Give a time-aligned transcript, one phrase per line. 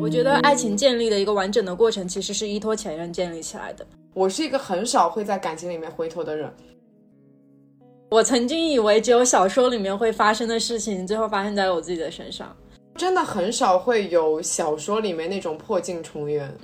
[0.00, 3.86] 我觉得爱情建立的一个完整的过程，其实是依托前任建立起来的。
[4.14, 6.50] 我是一个很少会在感情里面回头的人。
[8.10, 12.56] 我曾经以为只有小说里面会发生的事情，最后发生在了我自己的身上。
[12.94, 16.56] 真的很少会有小说里面那种破镜重圆。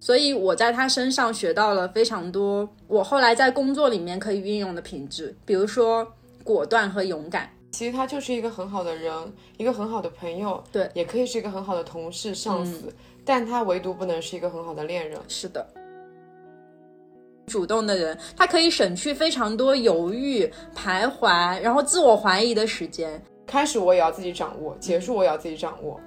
[0.00, 6.06] 所以我在他身上学到了非常多，我后来在工作里面可以运用的品质，比如说
[6.44, 7.48] 果断和勇敢。
[7.72, 9.12] 其实他就是一个很好的人，
[9.56, 12.92] 一个很好的朋友，对，也可以是一个很好的同事、上司，
[13.24, 15.18] 但他唯独不能是一个很好的恋人。
[15.26, 15.66] 是的，
[17.46, 20.46] 主动的人，他可以省去非常多犹豫、
[20.76, 23.20] 徘徊，然后自我怀疑的时间。
[23.46, 25.98] 开始我也要自己掌握，结束我也要自己掌握。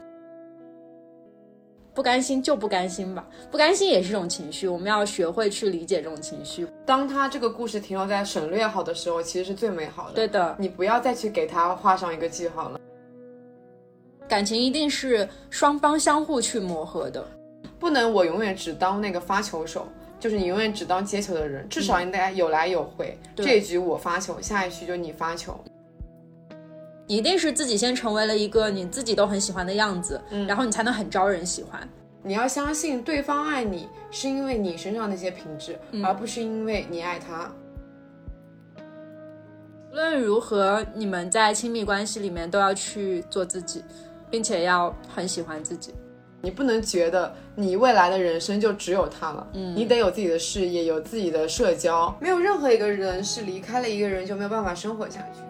[1.95, 6.67] 不甘心就不甘心吧，不甘心也是一种情绪，我们要学会去理解这种情绪。
[6.85, 10.13] 当他这个故事停留在省略号的时候，其实是最美好的。
[10.13, 12.77] 对的，你不要再去给他画上一个记号了。
[14.27, 17.25] 感情一定是双方相互去磨合的，
[17.79, 19.87] 不能我永远只当那个发球手，
[20.19, 23.17] 就是你永远只当接球的人，至少应该有来有回。
[23.37, 25.57] 这一局我发球，下一局就你发球。
[27.07, 31.87] 一定是自己先成为了一个你自己都很喜欢的样子，嗯，然后你才能很招人喜欢。
[32.23, 37.51] 你要相信对方爱你是因为你身上那些品质，而不是因为你爱他。
[39.91, 43.83] 无论如何，你们在亲密关系里面都要去做自己，
[44.29, 45.93] 并且要很喜欢自己。
[46.41, 52.15] 你不能觉得你未来的人生就只有他了，嗯，你得有自己的事业，有自己的社交。
[52.19, 55.41] 没有任何一个人是离开了一个人就没有办法生活下去。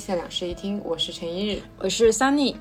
[0.00, 2.54] 期的两室一厅，我是陈一日，我是 Sunny。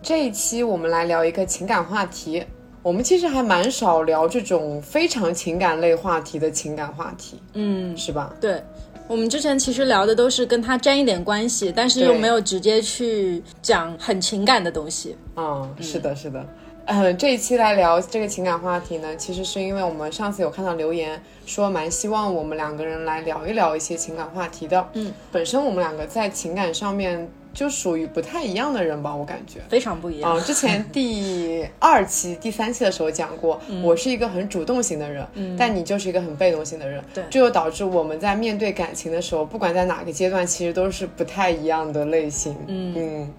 [0.00, 2.44] 这一期我们来聊一个情感话题。
[2.80, 8.32] 我们其实还蛮少聊这种非常情感类话题的情感话题，嗯，是吧？
[8.40, 8.62] 对，
[9.08, 15.16] 我们之前其实聊的都是跟他沾一点关系，但是又没有直接去讲很情感的东西。
[15.34, 16.46] 嗯，是的，是的。
[16.86, 24.88] 嗯，这一期来聊这个情感话题呢，其实是因为我们上次有看到留言说蛮希望我们两个人来聊一聊一些情感话题的。
[24.94, 30.38] 嗯，本身我们两个在情感上面就属于不太一样的人吧，我感觉非常不一样。
[30.38, 35.26] 嗯，之前第二期、第三期的时候讲过，我是一个很主动型的人，
[35.58, 37.02] 但你就是一个很被动型的人。
[37.12, 42.56] 对，这就导致我们在面对感情的时候，不管在哪个阶段，其实都是不太一样的类型。
[42.68, 43.34] 嗯嗯。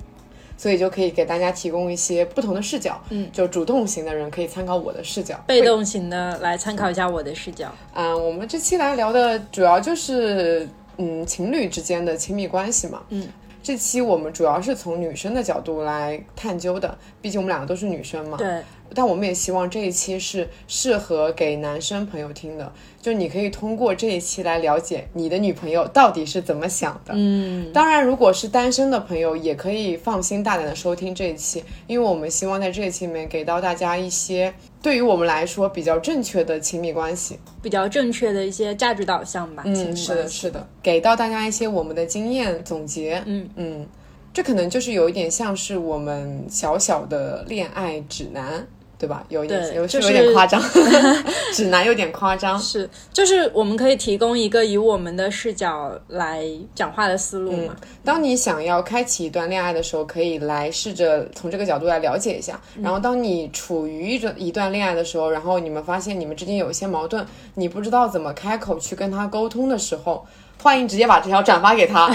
[0.58, 7.72] 所以就可以给大家提供一些不同的视角，嗯，就主动型的人可以参考我的视角，被动型的来参考一下我的视角。
[7.94, 10.68] 嗯，我们这期来聊的主要就是
[10.98, 13.28] 嗯情侣之间的亲密关系嘛，嗯，
[13.68, 18.62] 这期我们主要是从女生的角度来探究的，毕竟我们两个都是女生嘛，对。
[18.96, 27.14] 但我们也希望这一期是适合给男生朋友听的，就你可以通过这一期来了解你的女朋友到底是怎么想的。
[27.14, 34.54] 嗯，当然，如果是单身的朋友，也可以放心大胆的收听这一期，因为我们希望在这一期里面给到大家一些
[34.88, 39.62] 对于我们来说比较正确的亲密关系，比较正确的一些价值导向吧。
[39.66, 43.22] 嗯，是的，是的，给到大家一些我们的经验总结。
[43.26, 43.86] 嗯嗯，
[44.32, 48.66] 这可能就是有一点像是我们小小的恋爱指南。
[49.00, 49.24] 对吧？
[49.30, 50.62] 有点有是有点夸张，
[51.54, 52.58] 指南有点夸张。
[52.60, 56.44] 是，就是我们可以提供一个以我们的视角来
[56.74, 57.76] 讲话的思路嘛。
[58.04, 62.60] 当你想要开启一段恋爱的时候，可以来试着从这个角度来了解一下。
[62.82, 70.26] 然后，当你处于一种一段恋爱的时候，然后你们发现你们之间有一些矛盾，你不知道怎么开口去跟他沟通的时候，
[70.62, 72.12] 欢迎直接把这条转发给他。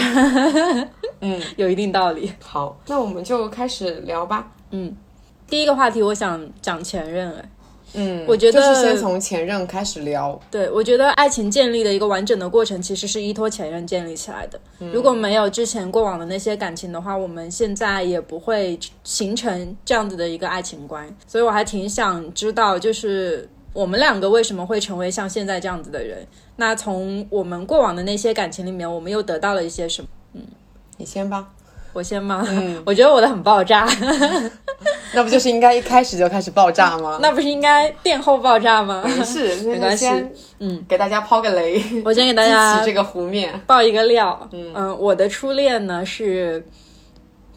[1.21, 2.33] 嗯，有一定道理。
[2.43, 4.49] 好，那我们就开始聊吧。
[4.73, 4.97] 嗯。
[5.53, 7.31] 第一个话题，我想讲前任。
[7.31, 7.51] 哎，
[7.93, 10.41] 嗯，我觉得就是先从前任开始聊。
[10.51, 14.59] 对，我觉得爱情建立的一个完整的过程，其实是依托前任建立起来的。
[14.79, 21.07] 如果没有之前过往的那些感情的话，我们现在也不会形成这样子的一个爱情观。
[21.27, 26.27] 所以我还挺想知道，就是我们两个为什么会成为像现在这样子的人？
[26.57, 30.09] 那从我们过往的那些感情里面，我们又得到了一些什么？
[30.33, 30.41] 嗯，
[30.97, 31.51] 你先吧。
[31.93, 32.47] 我先吗？
[32.51, 33.89] 嗯， 我觉得我的很爆炸。
[35.15, 37.19] 那不就是应该一开始就开始爆炸吗？
[37.23, 39.03] 那不是应该殿后爆炸吗？
[39.05, 40.09] 没事，没关系。
[40.59, 41.83] 嗯，给大家抛个雷。
[42.05, 44.49] 我先给大家这个湖面爆一个料。
[44.53, 46.65] 嗯，我的初恋呢是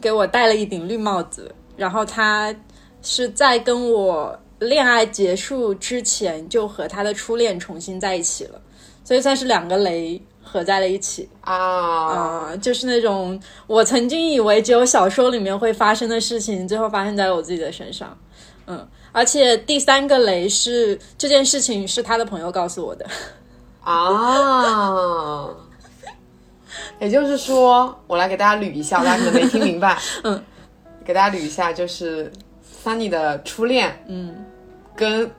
[0.00, 2.54] 给我戴了一顶绿帽子，然后他
[3.02, 8.60] 是在跟我恋爱结束之前就和他的初恋重新在一起了，
[9.02, 18.16] 所以算是两个雷合在了一起啊，啊、就是那种我曾经以为只有小说里面会发生的事情，最后发生在了我自己的身上。
[18.68, 23.06] 嗯，而且第三个雷是这件事情是他的朋友告诉我的。
[23.82, 25.48] 啊，
[27.00, 29.98] 也就是说，我来给大家捋一下，大家可能没听明白。
[30.24, 30.42] 嗯，
[31.04, 32.32] 给大家捋一下，就是
[32.84, 34.44] Sunny 的初恋，嗯，
[34.94, 35.30] 跟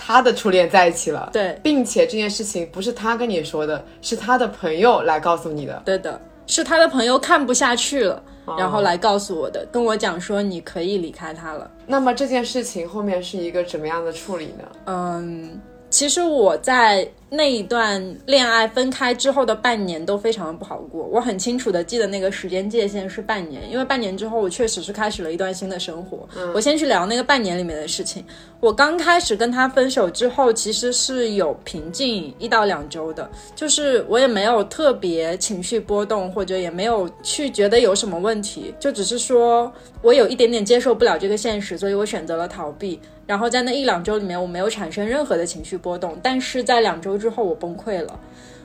[0.00, 5.82] 他的初恋在一起了，对，并且这件事情不是他跟你说的，是他的朋友来告诉你的。
[5.84, 8.22] 对的，是他的朋友看不下去了，
[8.56, 11.68] 然后来告诉我的，跟我讲说你可以离开他了。
[11.84, 14.64] 那么这件事情后面是一个怎么样的处理呢？
[14.86, 15.60] 嗯，
[15.90, 26.26] 其实我在那一段恋爱分开之后的半年都非常的不好过，我很清楚的记得那个时间界限是半年，因为半年之后我确实是开始了一段新的生活。
[26.54, 28.24] 我先去聊那个半年里面的事情。
[28.60, 39.72] 我刚开始跟他分手之后，其实是有平静一到两周的，就是我也没有特别情绪波动，或者也没有去觉得有什么问题，就只是说
[40.02, 42.98] 我有一点点接受不了这个现实，所以我选择了逃避。
[43.26, 48.18] 然后在那一两周里面，我没有产生任何的情绪波动，但是在两周之后，我崩溃了。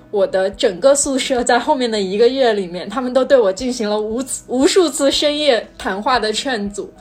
[0.09, 6.91] 我的整个宿舍在后面的一个月里面，他们都对我进行了无无数次深夜谈话的劝阻。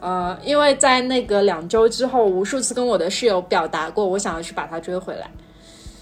[0.00, 5.28] 呃，因为在那个两周之后，无数次跟我的室友表达过，我想要去把他追回来。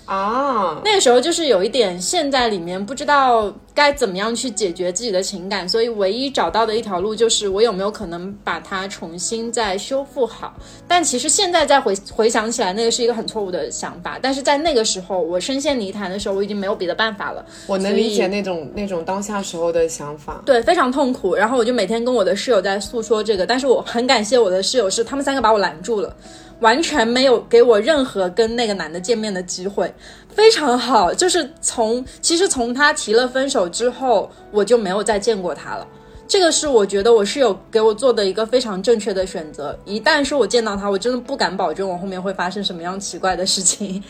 [0.06, 10.54] 啊，那个时候就是有一点陷在里面，不知道该怎么样去解决自己的情感，所以唯一找到的一条路就是我有没有可能把它重新再修复好。
[10.86, 14.16] 但其实现在再回回想起来，那个是一个很错误的想法。
[14.22, 17.44] 但是在那个时候，我深陷泥潭的时候，我已经没有别的办法了。
[17.66, 20.40] 我能理解那种那种当下时候的想法。
[20.46, 21.34] 对，非常痛苦。
[21.34, 26.14] 然后我就每天跟我的室友在诉说这个，但是我很感谢我的室友，是他们三个把我拦住了。
[26.60, 29.92] 完全没有给我任何跟那个男的见面的机会，
[30.28, 31.12] 非常好。
[31.12, 35.86] 就是从其实从他提了分手之后，我就没有再见过他了。
[36.26, 39.78] 这个是我觉得我室友给我做的一个非常正确的选择。
[39.84, 44.02] 一旦说我见到他，我真的不敢保证我后面会发生什么样奇怪的事情。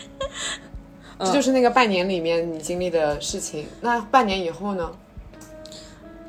[1.20, 3.66] 这就是那个半年里面你经历的事情。
[3.80, 4.90] 那半年以后呢？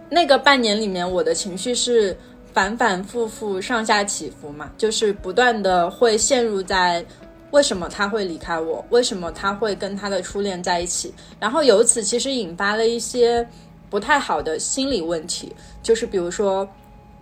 [0.10, 2.18] 那个半年里面，我的情绪是。
[2.57, 7.06] 反反复复、上下起伏嘛，就是不断的会陷入在
[7.51, 13.48] 为什么他会离开我，为什么他会跟他的初恋在一起，然后由此其实引发了一些
[13.92, 16.68] 不太好的心理问题，就是比如说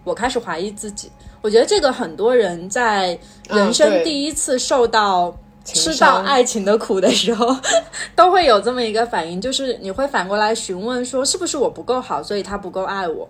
[0.06, 1.12] 我开始怀疑自己。
[1.42, 7.54] 我觉得这个很多人在人生第一次受到吃到爱情的苦的时候，
[8.16, 13.30] 都会有这么一个反应，就是你会反过来询问说，是不是我不够好，所以他不够爱我。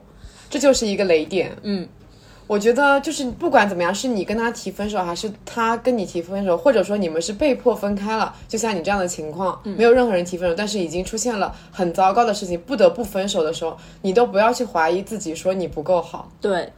[0.50, 1.88] 这就是一个雷点，嗯，
[2.48, 16.72] 我觉得就是不管怎么样，是你跟他提分手，还是他跟你提分手，或者说你们是被迫分开了，就像你这样的情况，没有任何人提分手，但是已经出现了很糟糕的事情，不得不分手的时候，你都不要去怀疑自己，说你不够好，对，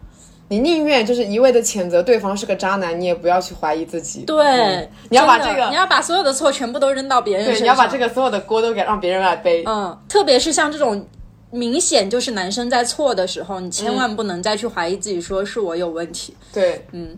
[0.47, 11.05] 你宁愿就是一味的谴责对方是个渣男，你也不要去怀疑自己，对，你要把这个，你要把所有的错全部都扔到别人身上，你要把这个所有的锅都给让别人来背，嗯，特别是像这种。
[11.49, 16.35] 明显就是男生在错的时候，你千万不能再去怀疑自己，说是我有问题。
[16.51, 17.17] 对，嗯。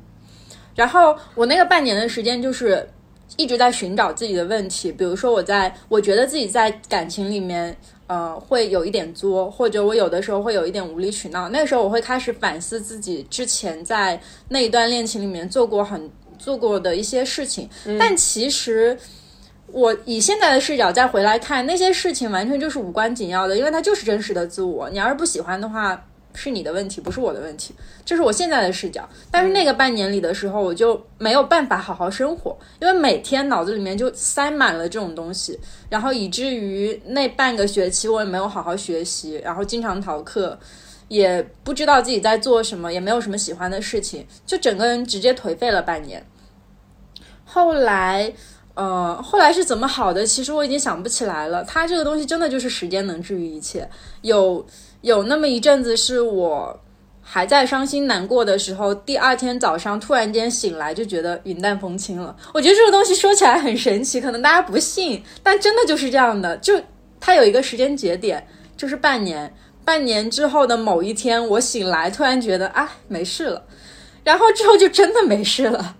[0.75, 2.87] 然后我那个半年的时间就是
[3.37, 7.75] 一直在寻找自己的问题，比如说我在我觉得自己在感情里面，
[8.07, 11.49] 呃，会有一点作，或者我有的时候会有一点无理取闹。
[11.49, 18.97] 那个时候我会开始反思自己之前在那一段恋情里面做过很做过的一些事情，但其实。
[19.71, 24.89] 我以现在的视角再回来看那些事情，完全就是无关紧要的，因为它就是真实的自我。
[24.89, 27.73] 你要是不喜欢的话，是你的问题，不是我的问题。
[28.05, 29.07] 这是我现在的视角。
[29.29, 35.59] 但是那个半年里的时候，我就没有办法好好生活，因为每天脑子里面就塞满了这种东西，
[35.89, 40.57] 然后以至于那半个学期我也没有好好学习，然后经常逃课，
[41.07, 46.25] 也不知道自己在做什么，也没有什么喜欢的事情，就整个人直接颓废了半年。
[47.45, 48.33] 后来。
[48.79, 50.25] 呃，后来是怎么好的？
[50.25, 51.61] 其实我已经想不起来了。
[51.65, 53.85] 它这个东西真的就是时间能治愈一切。
[54.21, 54.65] 有
[55.01, 56.79] 有那么一阵子是我
[57.21, 62.33] 还在伤心难过的时候，第二天早上突然间醒来就觉得云淡风轻了。
[62.53, 66.55] 我觉得这个东西说起来很神奇，可能大家不信，但真的就是这样的。
[66.59, 66.81] 就
[67.19, 73.65] 它有一个时间节点，就是半年，半年之后的某一天，我醒来突然觉得啊没事了，
[74.23, 75.97] 然后之后就真的没事了。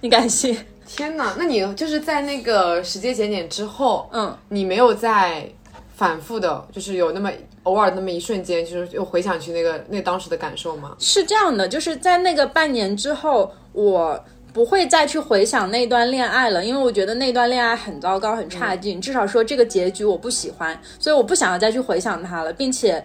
[0.00, 0.58] 你敢信？
[0.96, 5.46] 天哪，那你就是在那个时间节点之后，嗯，你没有再
[5.94, 7.30] 反复的，就是有那么
[7.64, 10.96] 偶尔那么一瞬间，就是又回想起那个那当时的感受吗？
[10.98, 14.18] 是这样的，就是在那个半年之后，我
[14.54, 23.04] 不会再去回想那段恋爱了，因为我觉得那段恋爱很糟糕、很差劲，至少说这个结局我不喜欢，所以我不想要再去回想它了，并且。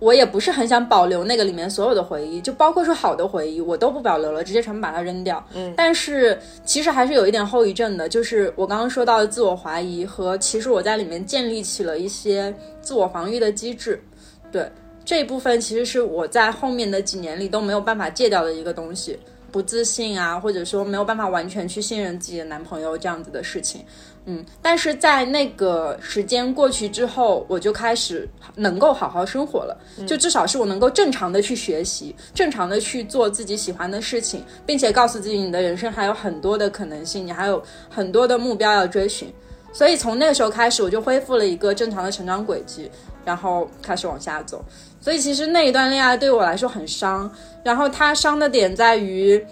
[0.00, 5.44] 我也不是很想保留那个里面所有的回忆，就包括说好的回忆，我都不保留了，直接全部把它扔掉。
[5.54, 14.02] 嗯，但是其实还是有一点后遗症的，就是我刚刚说到的自我怀疑和其实我在里面建立起了一些自我防御的机制。
[14.50, 14.68] 对
[15.04, 19.18] 这一部分，其实是我在后面的几年里都没有办法戒掉的一个东西，
[19.52, 23.84] 不自信啊，或者说没有办法完全去信任自己的男朋友这样子的事情。
[24.30, 29.76] 嗯，但是在那个时间过去之后，我就开始能够好好生活了。
[30.06, 39.32] 就至少是我能够正常的去学习，正常的去做自己喜欢的事情，并且告诉自己，你的人生还有很多的可能性，你还有很多的目标要追寻。
[39.72, 42.88] 所以从那个时候开始，我就恢复了一个正常的成长轨迹，
[43.24, 44.64] 然后开始往下走。
[45.00, 47.28] 所以其实那一段恋爱对我来说很伤，
[47.64, 49.44] 然后它伤的点在于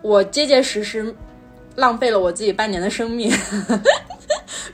[0.00, 1.14] 我结结实实。
[1.76, 3.28] 浪费了我自己半年的生命，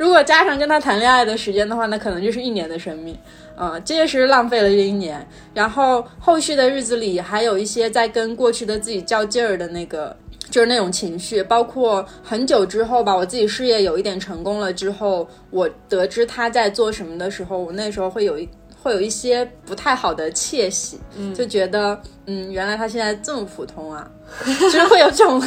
[0.01, 3.15] 如果加上跟他谈恋爱的时间的话，那可能就是一年的生命。
[3.55, 5.29] 嗯，这实是浪费了这一年。
[5.53, 10.17] 然后后续的日子里，还有一些在跟过去的自己较劲儿的那个，
[10.51, 11.43] 就是那种情绪。
[11.43, 18.49] 包括很久之后吧，我自己事业有一点成功了之后，我得知他在做什么的时候，我那时候会有一。
[18.83, 20.99] 会有一些不太好的窃喜，
[21.35, 24.09] 就觉得，嗯，原来他现在这么普通啊，
[24.45, 25.41] 就是会有这种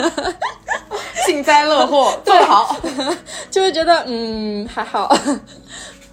[1.26, 2.76] 幸灾乐祸， 对好，
[3.50, 5.14] 就会觉得，嗯，还好，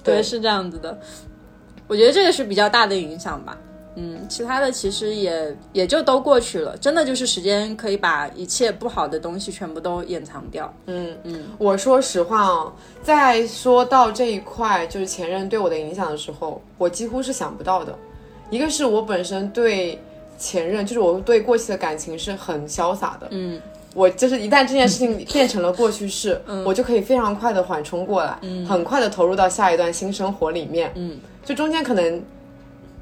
[0.04, 1.00] 对，是这样子的，
[1.88, 3.58] 我觉得这个是比较大的影响吧。
[4.00, 10.72] 嗯，其他的其实也也就都过去了，真的就是时间可以把一切不好的东西全部都掩藏掉。
[10.86, 17.98] 嗯嗯，我说实话哦，在说到这一块就是前任对我的影响的时候，我几乎是想不到的。
[18.52, 20.00] 一个是我本身对
[20.38, 23.28] 前任，就是我对过去的感情是很潇洒的。
[23.32, 23.60] 嗯，
[23.96, 28.38] 我就是一旦这件事情变成了过去式，我就可以非常快的缓冲过来，
[28.70, 30.92] 很快的投入到下一段新生活里面。
[30.94, 32.22] 嗯，就中间可能。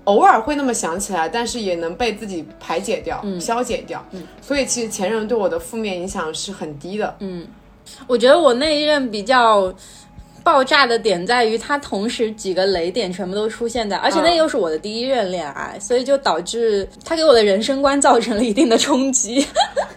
[0.06, 4.04] 偶尔会那么想起来，但是也能被自己排解掉、消解掉。
[4.12, 7.16] 嗯，所以其实前任对我的负面影响是很低的。
[7.20, 7.48] 嗯，
[8.08, 9.74] 我觉得我那一任比较
[10.44, 19.46] 爆炸的点在于，他同时几个雷点全部都出现在，而且那又是我的第一任恋爱，所以就导致他给我的人生观造成了一定的冲击。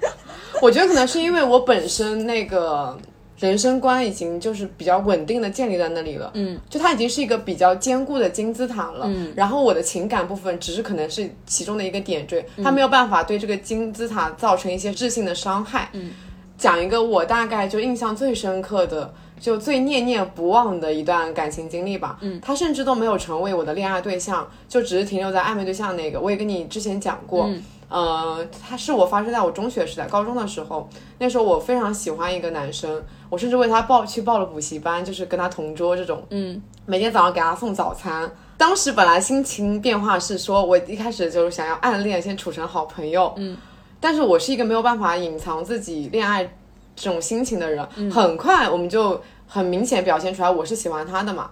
[0.60, 2.98] 我觉得可能是因为我本身那个。
[3.38, 16.10] 人生观已经就是比较稳定的建立在那里了，嗯，就它已经是一个比较坚固的金字塔了，嗯，然后我的情感部分只是可能是其中的一个点缀，它没有办法对这个金字塔造成一些质性的伤害，嗯，
[16.56, 27.48] 讲一个我大概就印象最深刻的，就最念念不忘的一段感情经历吧，嗯，他甚至都没有成为我的恋爱对象，就只是停留在暧昧对象那个，我也跟你之前讲过。
[27.88, 38.30] 呃，他是我发生在我中学时代，高中的时候，那时候我非常喜欢一个男生，我甚至为他报去报了补习班，就是跟他同桌这种，嗯，每天早上给他送早餐。
[38.56, 43.56] 当时本来心情变化是说，我一开始就是想要暗恋，先处成好朋友，嗯，
[44.00, 46.44] 但是我是一个没有办法隐藏自己恋爱
[46.94, 51.50] 这种心情的人，很快我们就很明显表现出来我是喜欢他的嘛。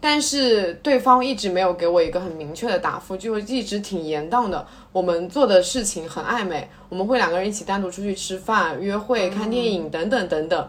[0.00, 4.64] 但是对方一直没有给我一个很明确的答复，就一直挺严当的。
[4.92, 10.68] 我们做的事情很暧昧，我们会两个人一起单独出去吃饭、约会、看电影等等等等。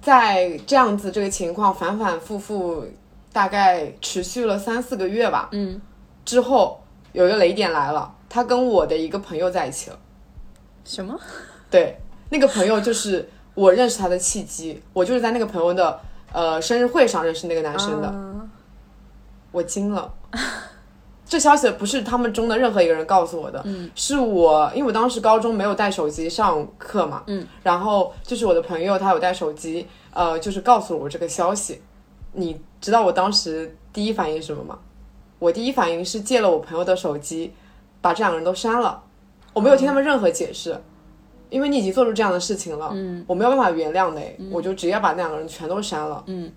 [0.00, 2.82] 在这样子这个情况反反复复，
[3.34, 5.50] 大概持续了三四个月吧。
[5.52, 5.78] 嗯，
[6.24, 6.80] 之后
[7.12, 9.98] 有一个雷点来了，他跟我的一个朋友在一起了。
[10.86, 11.20] 什么？
[11.70, 11.98] 对，
[12.30, 16.00] 那个朋友就是我认识他的契机，我就是在那个朋友的
[16.32, 18.10] 呃生日会上认识那个男生的。
[19.52, 20.12] 我惊了，
[21.26, 31.82] 这消息不是他们中的任何一个人告诉我的，嗯，是我，因为我当时高中没有带手机上课嘛，嗯，然后就是我的朋友他有带手机，呃，就是告诉了我这个消息。
[32.32, 34.78] 你知道我当时第一反应是什么吗？
[35.38, 37.52] 我第一反应是借了我朋友的手机，
[38.00, 39.02] 把这两个人都删了。
[39.52, 40.80] 我没有听他们任何解释，
[41.48, 46.52] 因为你已经做出这样的事情了，嗯，我没有办法原谅的，我就直接把那两个人全都删了，嗯，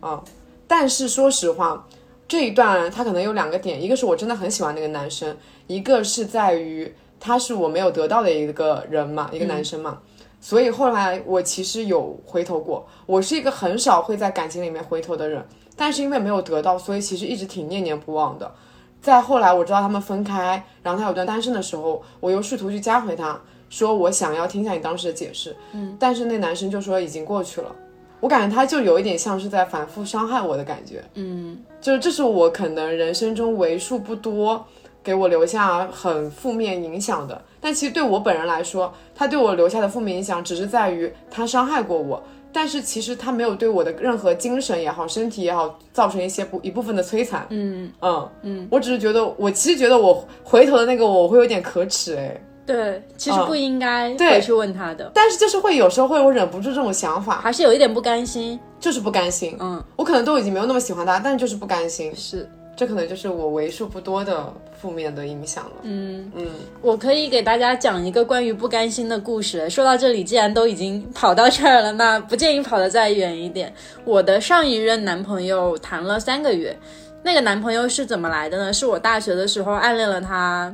[0.00, 0.22] 啊，
[0.66, 1.86] 但是说实话。
[2.28, 10.00] 这一段他可能有两个点，一个是我真的很喜欢那个男生，一个是在于他是我没有得到的一个人嘛，一个男生嘛，
[10.40, 15.44] 所以后来我其实有回头过，我是一个很少会在感情里面回头的人，
[15.76, 18.52] 但是因为没有得到，所以其实一直挺念念不忘的。
[19.00, 23.40] 再后来我知道他们分开，然后他有段单身的时候，我又试图去加回他，
[23.70, 27.72] 说我想要听一下你当时的解释，嗯，但是那男生就说已经过去了。
[28.20, 34.64] 我感觉他就有一点像是在反复伤害我的感觉，嗯，就是这是我可能人生中为数不多
[35.02, 37.40] 给我留下很负面影响的。
[37.60, 47.46] 但其实对我本人来说，他对我留下的负面影响只是在于他伤害过我，但是其实他没有对我的任何精神也好、身体也好造成一些不一部分的摧残。
[47.50, 52.40] 嗯嗯嗯，我只是觉得，我其实觉得我回头的那个我会有点可耻哎。
[52.66, 58.58] 对，其实不应该对回去问他的，但是就是会有时候会我忍不住这种想法，还是有一点不甘心。
[58.78, 59.56] 就是不甘心。
[59.58, 62.14] 嗯，我可能都已经没有那么喜欢他，但是就是不甘心。
[62.14, 65.72] 是，这可能就是我为数不多的负面的影响了。
[65.82, 66.46] 嗯嗯，
[66.82, 69.68] 我可以给大家讲一个关于不甘心的故事。
[69.70, 73.72] 说到这里，既然都已经跑到这儿了，那不建议跑得再远一点。
[74.04, 76.78] 我的上一任男朋友谈了三个月，
[77.22, 78.72] 那个男朋友是怎么来的呢？
[78.72, 80.72] 是我大学的时候暗恋了他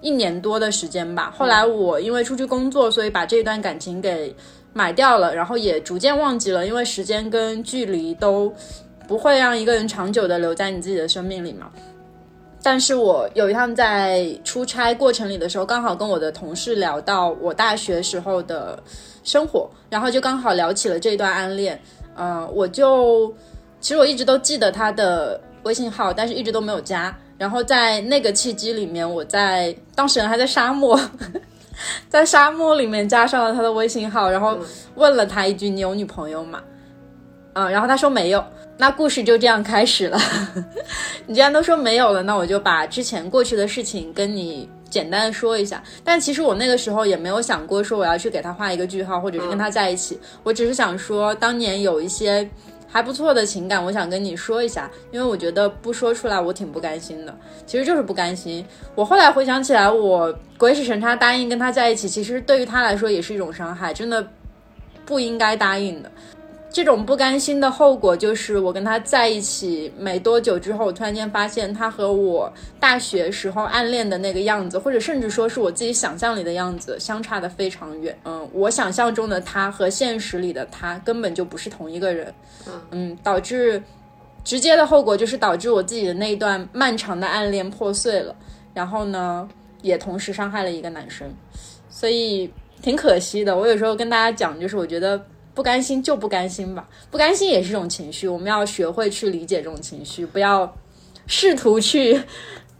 [0.00, 1.32] 一年多的时间吧。
[1.36, 4.34] 后来我因为出去工作，所以把这段感情给
[4.72, 8.52] 买掉了，然后也逐渐忘记了，因为时间跟距离都
[9.08, 11.70] 不会让一个人长久的留在你自己的生命里嘛。
[12.62, 18.78] 但是我有一趟在出差过程里的时候，刚好跟我的同事聊到我大学时候的
[19.24, 21.80] 生活，然后就刚好聊起了这段暗恋。
[22.16, 23.32] 嗯、我就
[23.80, 27.16] 其实我一直都记得他的微信号，但是一直都没有加。
[27.40, 31.00] 然后在那个契机里面，我在当时人还在沙漠，
[32.10, 34.58] 在沙漠里面加上了他的微信号，然后
[34.96, 36.60] 问了他一句：“你有女朋友吗？”
[37.54, 38.44] 嗯，然后他说没有。
[38.76, 40.18] 那故事就这样开始了。
[41.26, 45.82] 你既然都说没有了，那我就把之前过去的事情跟你简单的说一下。
[46.04, 50.20] 但其实我那个时候也没有想过说我要去给他画一个句号，或者是跟他在一起。
[50.42, 52.46] 我只是想说，当年有一些
[52.90, 57.34] 还不错的情感，我想跟你说一下，因为我觉得不说出来我挺不甘心的。
[57.66, 58.64] 其实就是不甘心。
[58.94, 64.26] 我后来回想起来，我鬼使神差答应跟他在一起，其实对于他来说也是一种伤害，真的
[65.06, 66.10] 不应该答应的。
[66.72, 78.16] 这种不甘心的后果就是，我跟他在一起没多久之后，我突然间发现他和我大学时候暗恋的那个样子，或者甚至说是我自己想象里的样子，相差的非常远。
[78.24, 82.32] 嗯，我想象中的他和现实里的他根本就不是同一个人。
[82.92, 83.82] 嗯，导致
[84.44, 88.32] 直接的后果就是导致我自己的那一段漫长的暗恋破碎了，
[88.72, 89.48] 然后呢，
[89.82, 91.28] 也同时伤害了一个男生，
[91.88, 92.48] 所以
[92.80, 93.56] 挺可惜的。
[93.56, 95.20] 我有时候跟大家讲，就是我觉得。
[95.54, 100.72] 不甘心就不甘心吧，不甘心也是一种情绪，我们要学会去理解这种情绪，不要
[101.26, 102.20] 试图去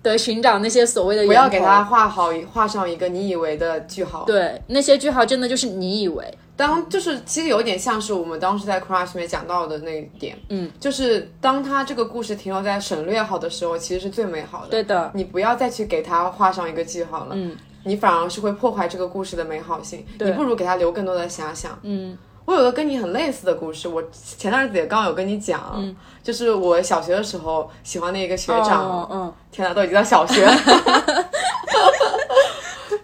[0.03, 4.25] 的寻找那些所谓的不要给他画好画上一个你以为的句号。
[4.25, 6.25] 对，那些句号真的就是你以为。
[6.57, 14.69] 当就是其实有点像是我们当时在 Crush 里面讲到的那一点，嗯，就是当他这个故事停留在省略号的时候，其实是最美好的。
[14.69, 20.05] 对的，你不要再去给他画上一个句号了，嗯，你反而是会破坏这个故事的美好性。
[20.19, 22.17] 你不如给他留更多的遐想，嗯。
[22.45, 24.03] 我有个跟你很类似的故事，我
[24.37, 30.53] 前段日子也刚有跟你讲，嗯、就是我小学的时候喜欢的一个学长，哦、嗯，天哪，都已经到小学了，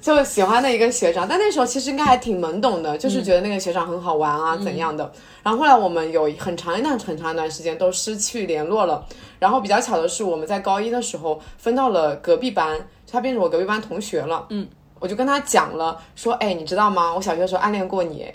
[0.01, 5.13] 就喜欢的一个学长，但那时候其实应该还挺懵懂的，就是觉得那个学长很好玩啊，嗯、怎样的。
[5.45, 9.05] 然后后来我们有很长一段很长一段时间都失去联络了。
[9.39, 14.47] 然后比较巧的是，我们在高一的时候分到了隔壁班，他变成我隔壁班同学了。
[14.49, 14.67] 嗯，
[14.99, 17.15] 我就跟他讲了，说，哎，你知道吗？
[17.15, 18.27] 我小学的时候暗恋过你。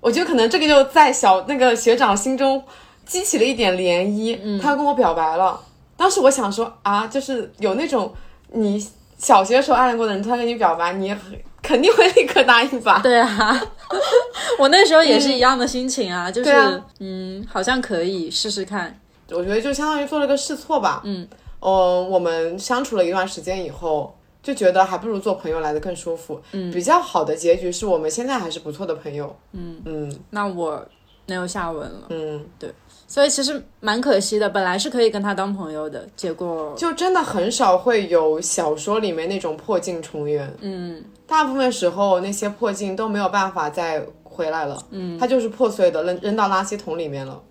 [0.00, 2.62] 我觉得可能这个就在小那个学长心中
[3.04, 5.60] 激起了一点涟漪，嗯、他跟我表白了。
[5.96, 8.12] 当时我想说啊，就是有那种
[8.52, 8.86] 你
[9.18, 11.14] 小学时候暗恋过的人，他跟你表白，你
[11.62, 13.00] 肯定会立刻答应吧？
[13.02, 13.60] 对啊，
[14.58, 18.98] 我那时候也是一样的心情啊，就是、啊、嗯，好像可以试试看。
[19.30, 21.02] 我觉得就相当于做了个试错吧。
[21.04, 21.26] 嗯，
[21.60, 24.14] 嗯，我们相处了一段时间以后。
[24.42, 26.40] 就觉得还不如做朋友来的更舒服。
[26.52, 29.34] 嗯，比较好的结局是我们现在还是不错的朋友。
[29.52, 30.84] 嗯嗯，那我
[31.26, 32.06] 没有下文了。
[32.08, 32.72] 嗯，对，
[33.06, 40.50] 所以其实蛮可惜的，本来是可以跟他当朋友的，结果就真的很少会有小说里面那种破镜重圆。
[40.60, 44.82] 嗯，大部分时候那些破镜都没有办法再回来了。
[44.90, 47.42] 嗯，它就是破碎的，扔扔到垃圾桶里面了。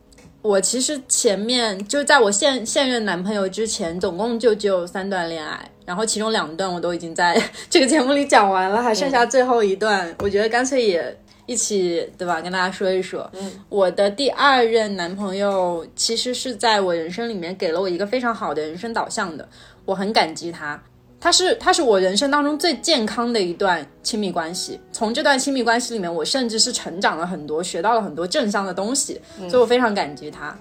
[0.41, 13.29] 我其实前面就在我现现任男朋友之前，总共就只有三段恋爱，然后其中两段我都已经在 这个节目里讲完了，还剩下最后一段，我觉得干脆也一起对吧，跟大家说一说。
[13.33, 19.47] 嗯，我的第二任男朋友其实是在我人生里面给了我一个非常好的人生导向的，
[19.85, 20.77] 我很感激他。
[21.19, 29.19] 他是他是我人生当中最健康的一段亲密关系，从这段亲密关系里面，我甚至是成长了很多，学到了很多正向的东西，
[29.49, 30.55] 所以我非常感激他。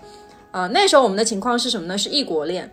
[0.53, 1.99] 呃，那时候我们的情况是什么呢？
[1.99, 2.73] 是异国恋，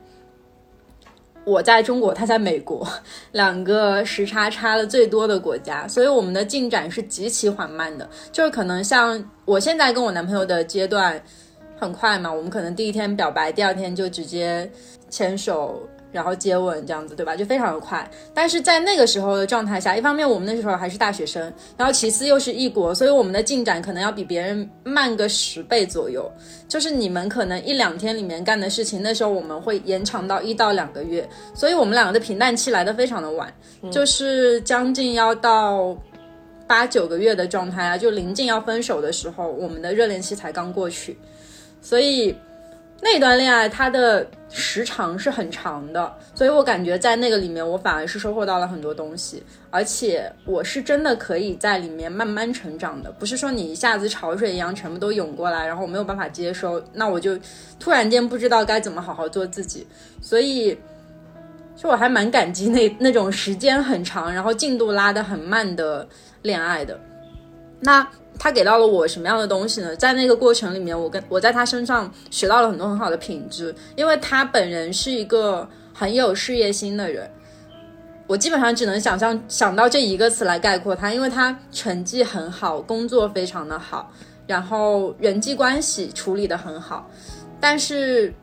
[1.46, 2.88] 我在中国，他在美国，
[3.34, 11.22] 两个时差差了最多的国家，所以我们的进展是极其缓慢的，就是可能像我现在跟我男朋友的阶段
[11.78, 14.70] 很快嘛，我们可能第一天表白，第二天就直接
[15.10, 15.82] 牵手。
[16.14, 17.36] 然后接吻这样子，对吧？
[17.36, 18.10] 就非常的快。
[18.34, 26.32] 但是在那个时候的状态下，一方面我们那时候还是大学生，然后其次又是异国，所以我们的进展可能要比别人慢个十倍左右。
[26.70, 33.52] 就是你们可能一两天里面干的事情，那时候我们会延长到一到两个月，所以我们两个的平淡期来的非常的晚，
[33.92, 35.98] 就是将近要到
[36.68, 41.18] 八九个月的状态啊，就临近要分手的时候，我们的热恋期才刚过去，
[41.82, 42.36] 所以。
[43.06, 57.36] 那段恋爱它的时长是很长的，所以我感觉在那个里面，我反而是收获到了很多东西，而且我是真的可以在里面慢慢成长的，不是说你一下子潮水一样全部都涌过来，然后我没有办法接收，那我就
[57.80, 59.88] 突然间不知道该怎么好好做自己，
[60.22, 60.78] 所以，
[61.76, 66.08] 就我还蛮感激那那种时间很长，然后进度拉得很慢的
[66.44, 67.00] 恋爱的，
[67.80, 68.08] 那。
[68.40, 69.96] 他给到了我什么样的东西呢？
[69.96, 77.30] 在那个过程里面，我跟我在他身上学到了很多很好的品质，因为他本人是一个很有事业心的人。
[78.26, 84.12] 我基本上只能想象想到这一个词来概括他，因为他成绩很好，工作非常的好，
[84.48, 87.10] 然后人际关系处理的很好，
[87.60, 88.34] 但是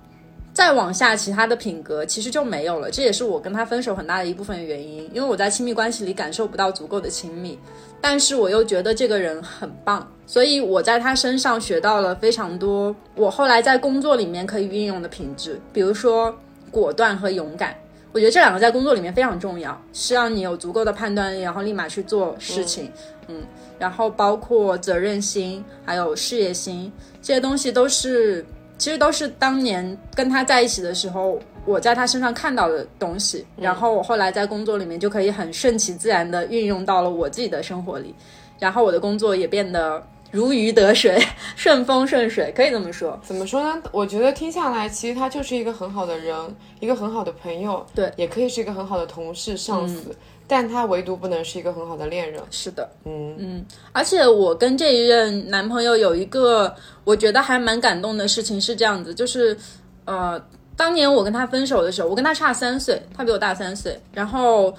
[0.52, 2.90] 再往下，其他的品格其实就没有了。
[2.90, 7.58] 这也是我跟他分手很大的一部分原因，因为我在亲密关系里感受不到足够的亲密。
[8.00, 16.34] 但是我又觉得这个人很棒，所以我在他身上学到了非常多我后来在工作里面可以运用的品质，比如说
[16.70, 17.76] 果断和勇敢。
[18.12, 22.90] 我觉得这两个在工作里面非常重要，是让你有足够的判断力，然后立马去做事情。
[23.28, 23.36] 嗯，
[23.78, 26.90] 然后包括责任心，还有事业心，
[27.22, 28.44] 这些东西都是
[28.80, 31.38] 其实都是当年跟他在一起的时候。
[31.66, 38.14] 我在他身上看到的东西，然后我后来在工作里面就可以很顺其自然的运用到了我自己的生活里，
[38.58, 41.20] 然后我的工作也变得如鱼得水、
[41.56, 43.18] 顺风顺水，可以这么说。
[43.22, 43.82] 怎么说呢？
[43.92, 46.36] 我觉得听下来，其实他就是一个很好的人，
[46.80, 50.16] 一个很好的朋友，对，也可以是一个很好的同事、上司，
[50.46, 52.40] 但他唯独不能是一个很好的恋人。
[52.50, 53.66] 是的，嗯嗯。
[53.92, 59.56] 而且我跟这一任男朋友有一个我觉得还蛮感动的事情是这样子，就是
[60.04, 60.40] 呃。
[60.76, 64.00] 当年我跟他分手的时候，我跟他差三岁，他比我大三岁。
[64.14, 64.74] 然后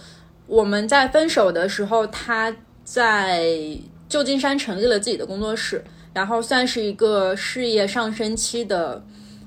[0.48, 2.52] 我们在分手的时候，他
[2.84, 3.46] 在
[4.12, 5.82] 旧金山成立了自己的工作室，
[6.14, 9.02] 然后算是一个事业上升期的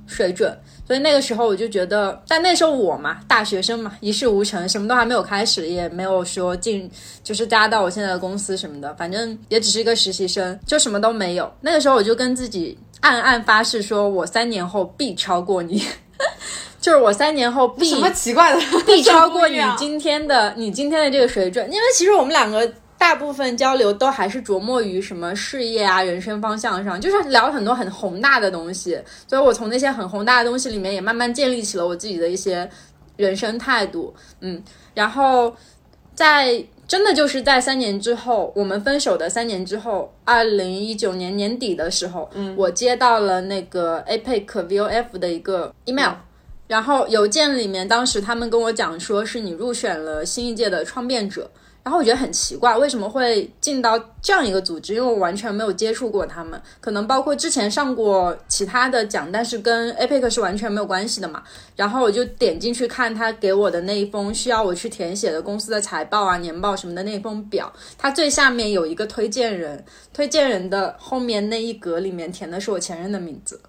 [0.06, 0.56] 水准。
[0.86, 6.90] 所以那个时候我就觉得，但那时候我嘛，大学生嘛，一事无成，什么都还没有开始，也没有说进，
[7.22, 11.52] 就是加到我现在的公司什么的，反正也只是一个实习生，就什么都没有。
[11.60, 15.82] 那个时候我就跟自己暗暗发誓，说我三年后必超过你。
[16.80, 28.98] 就是我三年后必什么奇怪的必超过你今天的你今天的这个水准，因为其实我们两个大部分交流都还是琢磨于什么事业啊、人生方向上，就是聊很多很宏大的东西。
[29.26, 32.68] 所以我从那些很宏大的东西里面也慢慢建立起了我自己的一些
[33.16, 34.14] 人生态度。
[34.40, 34.62] 嗯，
[34.94, 35.54] 然后
[36.14, 46.12] 在真的就是在三年之后，我们分手的三年之后，二零一九年年底的时候，嗯，我接到了那个 APEC VOF 的一个 email。
[46.66, 51.50] 然后邮件里面，当时他们跟我讲说是你入选了新一届的创变者，
[51.84, 54.94] 然后我觉得很奇怪，为什么会进到这样一个组织？
[54.94, 61.42] 因为我完全没有接触过他们，可能包括之前上过其他的奖，但是跟 APEC 是完全没有关系的嘛。
[61.76, 73.60] 然后我就点进去看他给我的那一封需要我去填写的公司的财报啊、年报什么的那封表，它最下面有一个推荐人，推荐人的后面那一格里面填的是我前任的名字。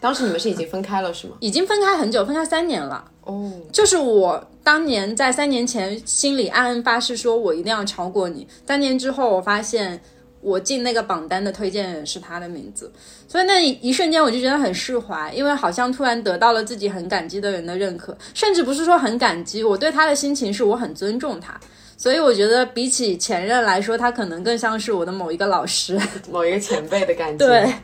[0.00, 1.34] 当时你们是已经分开了是吗？
[1.40, 3.10] 已经分开很久，分开三年了。
[3.28, 8.48] 哦，就是我当年在三年前心里暗暗发誓，说我一定要超过你。
[8.66, 10.00] 三年之后，我发现
[10.40, 12.90] 我进那个榜单的推荐人是他的名字，
[13.28, 21.60] 所以那一瞬间我就觉得很释怀，因为好像突然得到了自己很感激的人的认可，甚至不是说很感激，我对他的心情是我很尊重他。
[21.98, 26.00] 所以我觉得比起前任来说，他可能更像是我的某一个老师，
[26.32, 27.46] 某一个前辈的感 觉。
[27.46, 27.74] 对，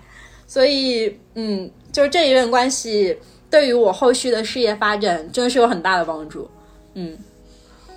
[0.46, 1.70] 所以嗯。
[1.94, 3.16] 就是这一任关系
[3.54, 6.50] 对于我后续的事业发展真的是有很大的帮助。
[6.94, 7.16] 嗯，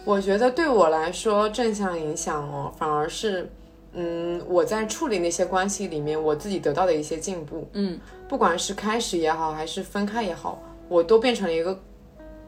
[0.06, 3.50] 我觉得对我来说正向影响哦，反而是
[3.93, 7.67] 嗯我在处理那些关系里面我自己得到的一些进步。
[7.74, 11.80] 嗯，不管是开始也好，还是分开也好，我都变成了一个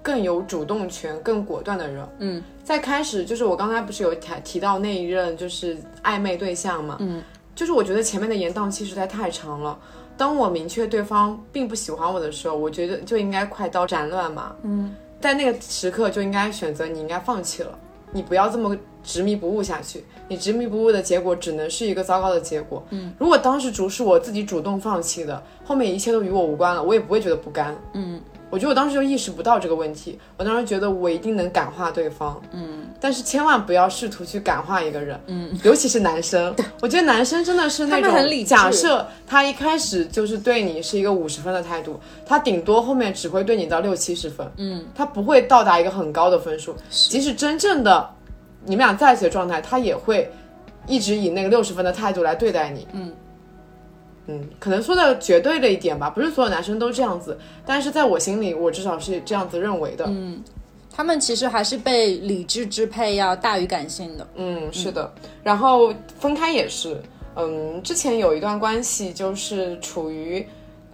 [0.03, 2.07] 更有主动权、更果断的人。
[2.19, 6.97] 嗯，在开始就是我刚才不是有提提到那一任就是暧昧对象嘛？
[6.99, 7.23] 嗯，
[7.55, 9.79] 就是我觉得前面的延宕期实在太长了。
[10.19, 14.53] 当我明确对方并不喜欢我的时候，我觉得就应该快刀斩乱麻。
[14.63, 17.79] 嗯，在那个时刻就应该选择，你应该放弃了，
[18.11, 20.03] 你不要这么执迷不悟下去。
[20.27, 22.83] 你执迷不悟的结果只能是一个糟糕的结果。
[22.89, 27.73] 嗯，如果当时主是我自己主动放弃的，后面一切都与我无关了，我也不会觉得不甘。
[27.93, 48.09] 嗯，我觉得我当时就意识不到这个问题，我当时觉得我一定能感化对方，嗯，但是千万不要试图去感化一个人，嗯，尤其是男生，我觉得男生真的是那种很理假设他一开始就是对你是一个五十分的态度，他顶多后面只会对你到六七十分，嗯，他不会到达一个很高的分数，即使真正的
[48.65, 50.31] 你们俩在一起的状态，他也会
[50.87, 53.13] 一直以那个六十分的态度来对待你，嗯。
[54.31, 60.05] 嗯，可能说的绝对了一点吧，不是所有男生都这样子，但是在我心里，我至少是这样子认为的。
[60.07, 60.43] 嗯，
[60.95, 64.27] 他们其实还是被理智支配要大于感性的。
[64.35, 65.11] 嗯，是的。
[65.41, 67.01] 然后分开也是，
[67.35, 70.45] 嗯，之前有一段关系就是处于，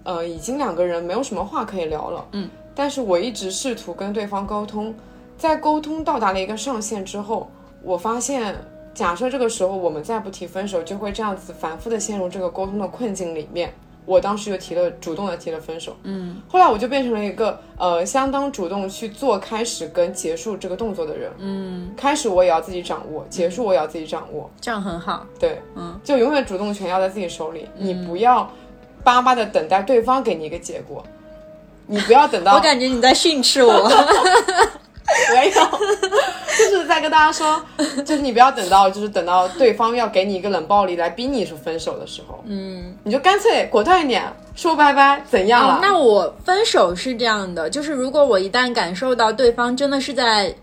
[0.04, 2.26] 呃，已经两个人没有什么话可以聊了。
[2.32, 4.96] 嗯，但是我一直试图跟对方沟通，
[5.38, 7.52] 在沟通到达了一个上限之后，
[7.84, 8.56] 我发现。
[8.96, 13.72] 假设这个时候我们再不提分手，就会这样子反复的陷入这个沟通的困境里面。
[14.06, 15.98] 我当时就提了，主动的提了分手。
[16.04, 21.32] 嗯，后来我就变成了一个呃，相当主动去做开始跟结束这个动作的人。
[21.40, 25.26] 嗯，开始我也要自己掌握，结束我也要自己掌握，这样很好。
[25.40, 28.48] 对，嗯，就永远主动权要在自己手里，你不要
[29.04, 31.04] 巴巴的等待对方给你一个结果，
[31.88, 32.54] 你不要等到。
[32.54, 33.74] 我感觉你在训斥我。
[35.34, 35.62] 没有，
[36.58, 37.62] 就是在跟大家说，
[38.06, 44.24] 就是你不要等到，就是等到对方要给你一个冷暴力来逼你说分手的时候，嗯，你就干脆果断一点
[44.56, 45.80] 说拜拜，怎样了？
[45.82, 50.54] 那我分手是这样的，就是如果我一旦感受到对方真的是在。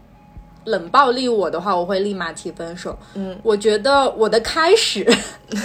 [0.64, 2.96] 冷暴力我的话，我会立马提分手。
[3.14, 5.06] 嗯，我觉得我的开始，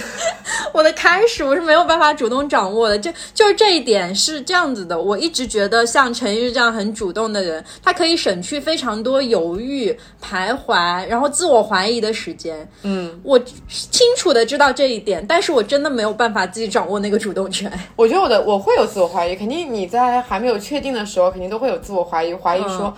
[0.72, 2.98] 我的开始我是没有办法主动掌握的。
[2.98, 5.00] 就就是这一点是这样子的。
[5.00, 12.68] 我一直觉得像陈玉这样很主动的人，他可以省去非常多犹豫、徘徊，然后自我怀疑的时间。
[12.82, 17.70] 嗯，我清楚的知道这一点，但是我真的没有办法自己掌握那个主动权。
[17.94, 22.92] 我觉得我的我会有自我怀疑，肯定你在还没有确定的时候，肯定都会有自我怀疑，怀疑说。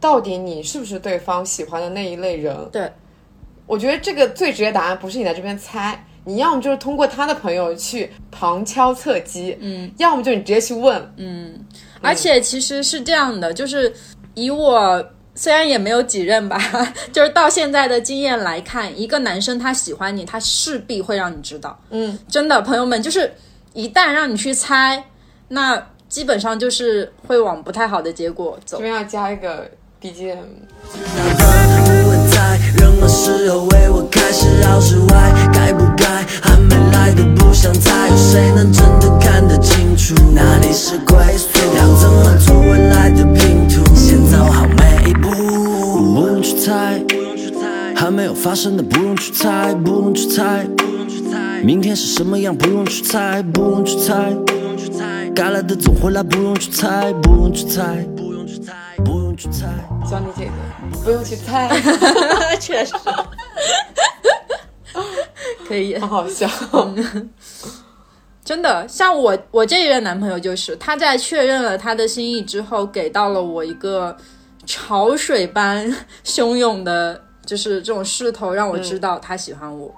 [0.00, 2.56] 到底你是不是对方喜欢的那一类人？
[2.70, 2.90] 对，
[3.66, 11.64] 我觉得这个最直接答案不是你在这边猜，你要么就是通过他的朋友去旁敲侧击，嗯，要么就你直接去问，嗯。
[12.02, 13.92] 而且其实是这样的，就是
[14.34, 15.04] 以我
[15.34, 16.60] 虽然也没有几任吧，
[17.10, 23.32] 就是到现在的经验来看，一个男生他喜欢你，他势必会让你知道，嗯，真的，朋友们，就是
[23.72, 25.02] 一旦让你去猜，
[25.48, 28.76] 那基本上就是会往不太好的结果走。
[28.76, 29.68] 这边要加一个。
[30.06, 30.38] BGM。
[30.92, 41.58] 不会在任何时候为我开始绕室外，该不该还没来都不想猜，有谁能真的看得清楚哪里是归宿？
[41.76, 43.82] 要怎么做未来的拼图？
[43.96, 45.28] 先走好每一步，
[46.14, 47.02] 不用去猜，
[47.96, 50.68] 还没有发生的不用去猜，不用去猜，
[51.64, 54.32] 明天是什么样不用去猜，不用去猜，
[55.34, 58.06] 该来的总会来，不用去猜，不用去猜。
[59.36, 61.68] 教你这个，不用去猜，
[62.58, 62.94] 确实，
[65.68, 66.48] 可以，好好笑。
[68.44, 74.16] 真的，像我，我这一任男朋友就是他在确认了他的心意之后，给到了我一个
[74.64, 75.94] 潮水般
[76.24, 79.92] 汹涌的，就是这种势头，让我知道他喜欢我。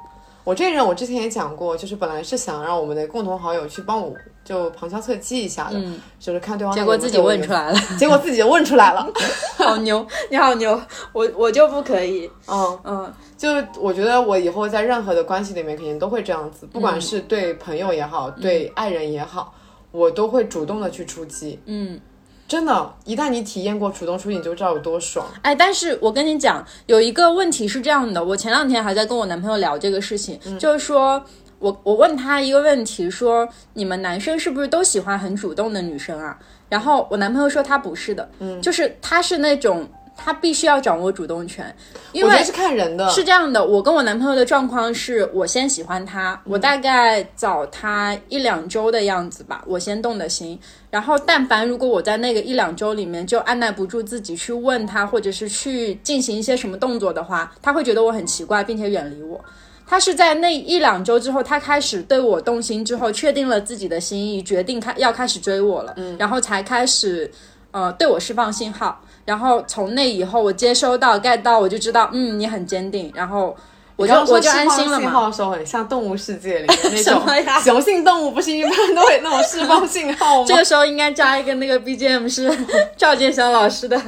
[0.48, 4.16] 我这人，我之前也讲过，就是本来是想让我们的共同好友去帮我。
[4.42, 5.78] 就旁敲侧击一下的，
[6.18, 6.74] 就是看对方。
[6.74, 9.06] 结果自己问出来了，结果自己就问出来了，
[9.58, 10.06] 好牛！
[10.30, 10.80] 你好牛，
[11.12, 12.30] 我我就不可以。
[12.46, 19.52] 嗯嗯，就我觉得我以后在任何的关系里面肯定都会这样子，不管是对朋友也好，对爱人也好，
[19.90, 21.60] 我都会主动的去出击。
[21.66, 22.00] 嗯，
[22.48, 25.28] 真的，一旦你体验过主动出击，你就知道有多爽。
[25.42, 31.22] 哎，但是我跟你讲，有一个问题是这样的，我前两天还在跟我男朋友聊这个事情，就是说。
[31.60, 36.38] 我我问他一个问题，说你们男生是不是都喜欢很主动的女生啊？
[36.68, 39.84] 然后我男朋友说他不是的，嗯，就是他是那种
[40.18, 41.74] 他必须要掌握主动权，
[42.12, 43.64] 因为是看人的，是这样的。
[43.64, 50.58] 我跟我男朋友的状况是我先喜欢他，我大概找他一两周的样子吧，我先动的心。
[50.90, 59.42] 然后但凡如果我在那个一两周里面就按耐不住自己去问他，或者是去进行一些什么动作的话，他会觉得我很奇怪，并且远离我。
[59.86, 67.30] 他是在那一两周之后，他开始对我动心之后，确定了自己的心意，决定开要开始追我了，嗯，然后才开始，
[67.78, 69.00] 呃，对我释放信号。
[69.24, 73.54] 然后从那以后，我接收到 get 到，我就知道，嗯，你很坚定，然后
[73.94, 75.00] 我就我就安心了嘛。
[75.00, 77.22] 信号的时候很像动物世界里面那种
[77.62, 80.46] 雄性动物，不是一般都会那种释放信号吗？
[80.48, 82.50] 这个时候应该加一个那个 BGM 是
[82.96, 84.00] 赵建祥老师的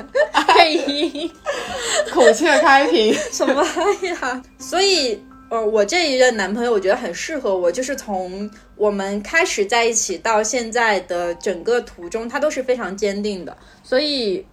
[0.49, 1.31] 配音，
[2.13, 3.63] 孔雀开屏，什么
[4.03, 4.43] 呀？
[4.59, 5.23] 所以。
[5.51, 8.49] 呃，我这一任男朋友，我觉得很适合我，就是从
[8.81, 14.47] 我们开始在一起到现在的整个途中，他都是非常坚定的，所以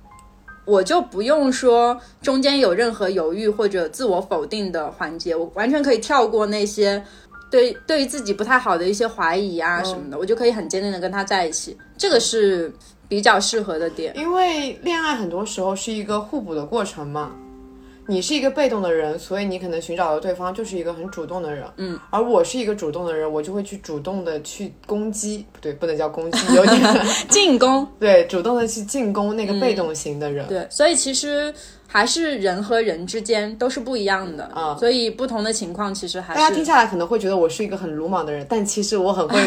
[0.66, 7.02] 我就不用说中间有任何犹豫或者自我否定的环节，我完全可以跳过那些
[7.50, 12.70] 对 对于自己不太好的一些怀疑啊什么的，我就可以很坚定的跟他在一起，这个是
[13.08, 14.13] 比较适合的点。
[14.18, 17.32] 因为恋爱很多时候是一个互补的过程嘛。
[18.08, 26.82] 你是一个被动的人，所以你可能寻找的对方就是一个很主动的人，嗯，而我是一个主动的人，我就会去主动的去攻击，不对，不能叫攻击，有点
[27.30, 31.54] 进攻，对，主动的去进攻那个被动型的人，对，所以其实
[31.86, 39.38] 还是人和人之间都是不一样的啊，所以不同的情况其实还是大家听下来可能会觉得我是一个很鲁莽的人，但其实我很会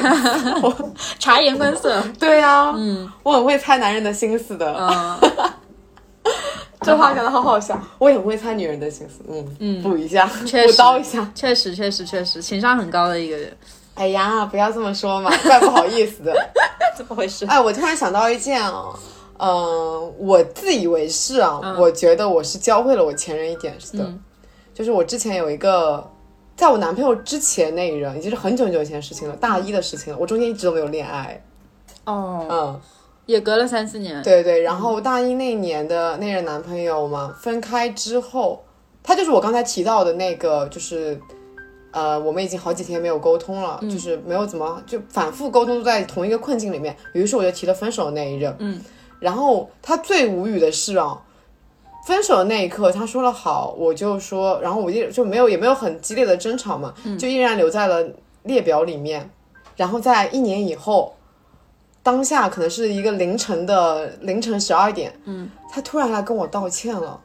[1.18, 5.50] 察言观色，对呀，嗯，我很会猜男人的心思的，嗯。
[6.82, 13.54] 这话讲的好好笑，我也不会猜女人的心思，嗯嗯，补一下，补刀一下，确实确实确实，情商很高的一个人。
[13.94, 16.34] 哎呀，不要这么说嘛，怪不好意思的。
[16.96, 17.44] 怎么回事？
[17.46, 18.98] 哎，我突然想到一件哦，
[19.38, 24.12] 嗯，我自以为是啊，我觉得我是教会了我前任一点的，
[24.72, 26.10] 就是我之前有一个，
[26.56, 31.42] 在我男朋友之前那一任，已经是很久很久以前的事情了，大一的事情了，我中间一直都没有恋爱。
[32.04, 32.80] 哦，嗯。
[33.30, 38.64] 也隔了三四年，对对，然后大一那年的那任男朋友嘛，分开之后，
[39.04, 41.16] 他就是我刚才提到的那个，就是，
[41.92, 46.96] 呃，我们已经好几天没有沟通了，就是没有怎么就反复沟通，都在同一个困境里面。
[47.14, 48.80] 于是我就提了分手的那一任，嗯，
[49.20, 51.22] 然后他最无语的是啊，
[52.08, 58.04] 分手的那一刻他说了好，我就说，然后我就就没有也没有很激烈的争吵嘛，就依然留在了
[58.42, 59.30] 列表里面，
[59.76, 61.14] 然后在一年以后。
[62.02, 67.20] 当下可能是一个凌晨的凌晨十二点，嗯，他突然来跟我道歉了。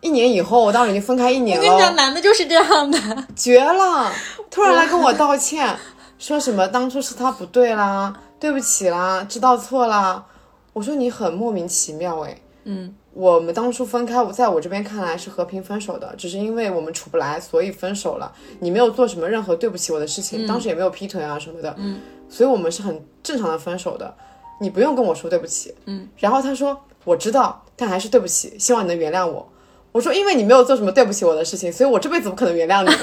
[0.00, 1.62] 一年以后，我当时已经分开一年了。
[1.62, 2.98] 我跟你讲，男的就是这样的，
[3.36, 4.10] 绝了！
[4.50, 5.76] 突然来跟我道歉，
[6.18, 10.24] 说什么当初是他不对啦，对不起啦，知道错啦。
[10.72, 18.32] 我说你很莫名其妙哎，嗯，我们当初分开，我在我这边看来是和平分手的，只是因为我们处不来，所以分手了。
[18.60, 22.00] 你没有做什么任何对不起我的事情，当时也没有劈腿啊什么的，嗯。
[22.30, 24.14] 所以我们是很正常的分手的，
[24.60, 25.74] 你不用跟我说对不起。
[25.86, 29.46] 嗯，然后他说我知道，但还是对不起，希望你能原谅我。
[29.92, 32.96] 我说因为你没有做什么对不起我的事情，所以我这辈子不可能原谅你的。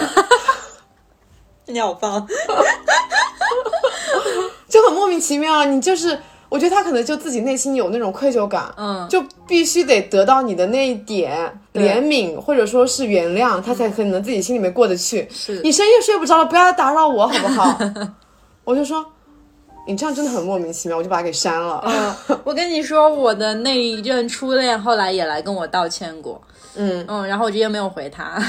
[1.66, 2.26] 你好棒，
[4.70, 5.66] 就很莫名其妙。
[5.66, 15.28] 你就是，我觉得他可能就自己内心有那种愧疚感，嗯，就必须得得到你的那一点怜悯或者说是原谅，他才可能自己心里面过得去。
[15.30, 17.78] 是你深夜睡不着了，不要打扰我好不好？
[18.64, 19.06] 我就说。
[19.88, 21.82] 你这样真的很莫名其妙，我就把它给删了。
[21.86, 26.42] 嗯，我跟你说，我的那一任初恋后来也来跟我道歉过。
[26.76, 28.44] 嗯嗯，然后我直接没有回他。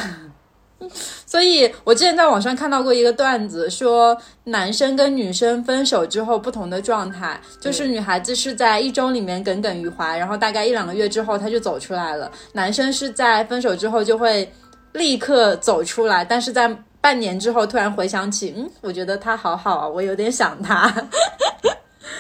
[1.27, 14.53] 所以我之前在网上看到过一个段子，说男生跟女生分手之后不同的状态，就是女孩子是在一周里面耿耿于怀，然后大概一两个月之后她就走出来了；男生是在分手之后就会
[14.93, 16.77] 立刻走出来，但是在。
[17.01, 20.93] 半年之后，突然回想起，嗯，我觉得他好好啊，我有点想他。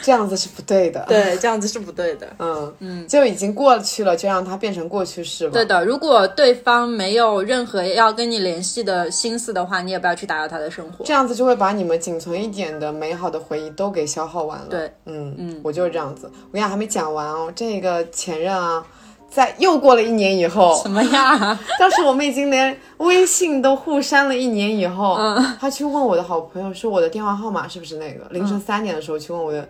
[0.01, 2.27] 这样子是不对的，对，这样子是不对的。
[2.39, 5.53] 嗯嗯，就已经过去了，就让它变成过去式吧。
[5.53, 11.05] 对的，如果对方没有任何要跟你联系的心思的话，你也不要去打扰他的生活。
[11.05, 14.67] 这样子就会把你们仅存一点的美好的回忆都给消耗完了。
[14.71, 16.31] 对，嗯嗯，我就是这样子。
[16.33, 18.83] 我跟你讲，还没讲完哦，这个前任啊。
[19.31, 21.59] 在又过了一年以后，什么呀？
[21.79, 28.27] 当时我们已经连微信都互删了一年以后，嗯，他去问我的好朋友说我的电话号码是不是那个？
[28.31, 29.69] 凌晨三点的时候去问我的，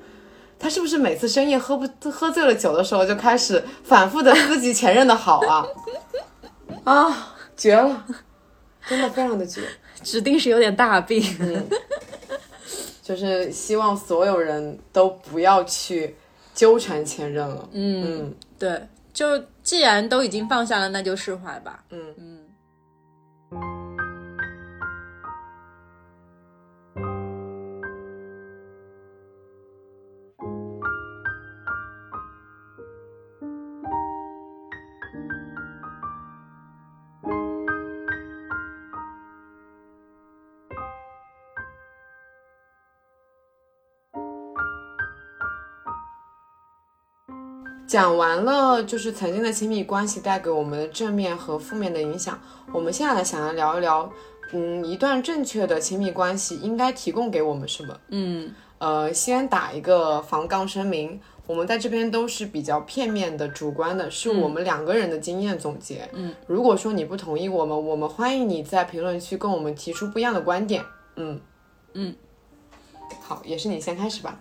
[0.58, 5.66] 他是不是每次深夜喝不喝醉了酒的时候就开始反复的自己前任的好啊？
[6.84, 8.04] 啊，绝了，
[8.88, 9.62] 真的非常的绝，
[10.02, 11.22] 指定是有点大病。
[13.02, 16.14] 就是希望所有人都不要去
[16.54, 17.68] 纠缠前任了。
[17.72, 18.70] 嗯，对。
[19.18, 21.82] 就既然都已经放下了，那就释怀吧。
[21.90, 22.27] 嗯嗯。
[47.88, 52.38] 讲完了，就是曾经的亲密关系带给我们的正面和负面的影响。
[52.70, 54.12] 我们现在想要聊一聊，
[54.52, 57.98] 嗯，一段正确的亲密关系应该提供给我们什么？
[58.10, 66.06] 嗯，呃，先打一个防杠声明，我们在这边都是比较片面的、主观的，是我们两个人的经验总结。
[66.12, 70.84] 嗯，如果说你不同意我们，我们欢迎你在评论区跟我们提出不一样的观点。
[71.16, 71.40] 嗯
[71.94, 72.14] 嗯，
[73.22, 74.38] 好，也是你先开始吧。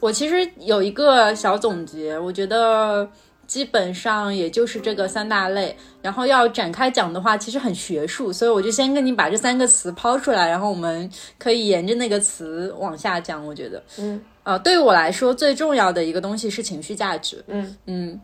[0.00, 3.06] 我其实有一个小总结，我觉得
[3.46, 13.46] 基本上也就是这个三大类，然后要展开讲的话，其实很学术，所以我就先跟你把这三个词抛出来，然后我们可以沿着那个词往下讲。
[13.46, 18.20] 我觉得，嗯，呃，对于我来说最重要的一个东西是情绪价值，嗯嗯，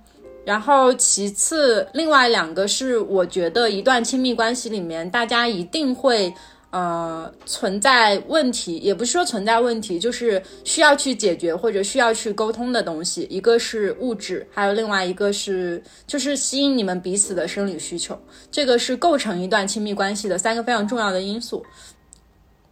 [0.46, 6.32] 然后其次另外两个是我觉得一段亲密关系里面大家一定会。
[6.70, 13.26] 呃，存在问题，也不是说存在问题，就是需要去解决或者需要去沟通的东西。
[13.30, 21.64] 一个是物质，还有另外一个是就是吸引你们彼此的生理需求，这个是构成一段亲密关系的三个非常重要的因素。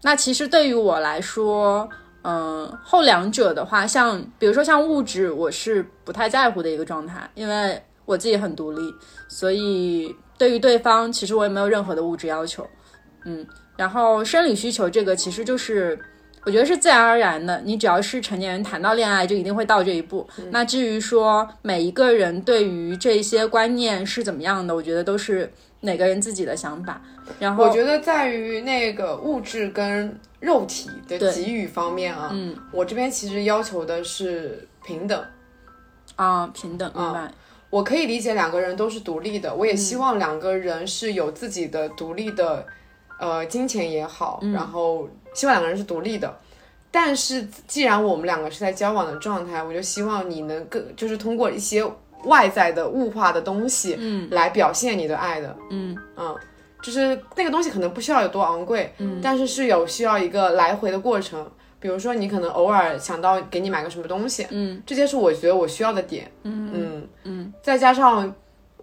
[0.03, 1.89] 那其实对于我来说，
[2.23, 8.83] 嗯、后两者的话，像比如说像物质，我是不太在乎的一个状态，因为我自己很独立，
[9.29, 12.67] 所以对于对方，其实我也没有任何的物质要求。
[13.25, 15.99] 嗯，然后生理需求这个其实就是，
[16.45, 17.61] 我觉得是自然而然的。
[17.65, 20.27] 你只要是成年人，谈到恋爱就一定会到这一步。
[20.51, 27.01] 那至于说每一个人对于这些观念是怎么样的，我觉得都是每个人自己的想法。
[27.39, 35.25] 然后我觉得在于那个物质跟肉体的给予方面啊，嗯我这边其实要求的是平等。
[36.17, 37.29] 啊，平等，明白。
[37.71, 42.65] 我可以理解两个人都是独立的，我也希望两个人是有自己的独立的，
[43.19, 46.37] 呃，金钱也好，然后希望两个人是独立的。
[46.91, 51.85] 但是既然我们两个是在交往的状态，我就希望你能更就是通过一些
[52.25, 55.97] 外在的物化的东西，嗯，来表现你的爱的，嗯。
[56.17, 56.37] 嗯，
[56.83, 61.51] 就是那个东西可能不需要有多昂贵，嗯，但是是有需要一个来回的过程。
[61.81, 66.71] 比如说，你可能偶尔想到给你买个什么东西，嗯，这些是我觉得我需要的点，嗯。
[66.73, 67.09] 嗯。
[67.25, 68.35] 嗯，再加上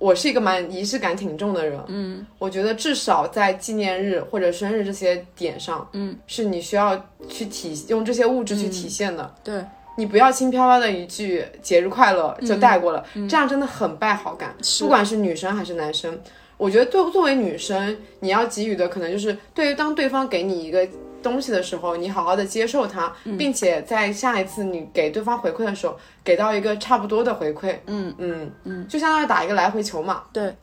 [0.01, 2.25] 我是一个蛮仪式感挺重的人，嗯。
[2.39, 6.99] 我觉得至少在纪念日或者生日这些点上，嗯，是你需要
[7.29, 9.31] 去体用这些物质去体现的。
[9.43, 9.63] 对，
[9.97, 13.29] 你不要轻飘飘的一句“节日快乐”就带过了，嗯。
[13.29, 14.55] 这样真的很败好感。
[14.79, 16.19] 不管是女生还是男生，
[16.57, 20.87] 我觉得作作为女生，你要给予的可能就是对于当对方给你一个
[21.21, 27.75] 东西的时候，你好好的接受它，嗯并且在下一次你给对方回馈的时候，给到一个差不多的回馈。
[27.87, 30.23] 嗯嗯嗯，就相当于打一个来回球嘛。
[30.33, 30.53] 对。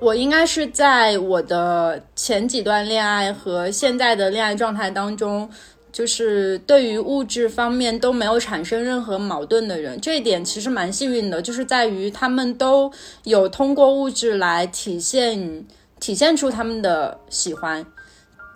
[0.00, 5.50] 我应该是在我的前几段恋爱和现在的恋爱状态当中，
[5.90, 12.88] 就是对于物质方面都没有产生任何矛盾的人，这一点其实蛮幸运的，就是在于他们都
[13.24, 15.66] 有通过物质来体现
[15.98, 17.84] 体现出他们的喜欢，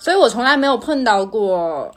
[0.02, 1.88] 所以我从来没有碰到过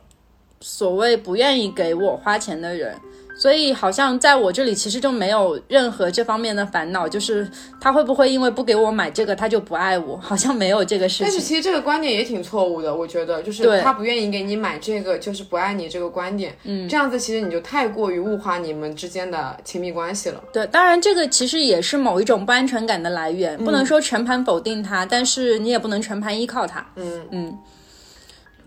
[0.61, 2.95] 所谓不愿意给我花钱的人。
[3.37, 7.45] 所以好像在我这里其实就没有任何这方面的烦恼，就是
[7.81, 10.15] 他会不会因为不给我买这个他就不爱我？
[10.15, 11.25] 好像没有这个事情。
[11.25, 16.55] 但是其实这个观点也挺错误的，我觉得就是他不愿意给你买这个，就是不爱你这个观点。
[16.63, 20.41] 嗯，这样子其实你就太过于物化你们之间的亲密关系了。
[20.53, 26.85] 对，当然这个其实也是某一种不安全感的来源，不能说全盘否定它，但是你也不能全盘依靠它。
[26.95, 27.57] 嗯嗯，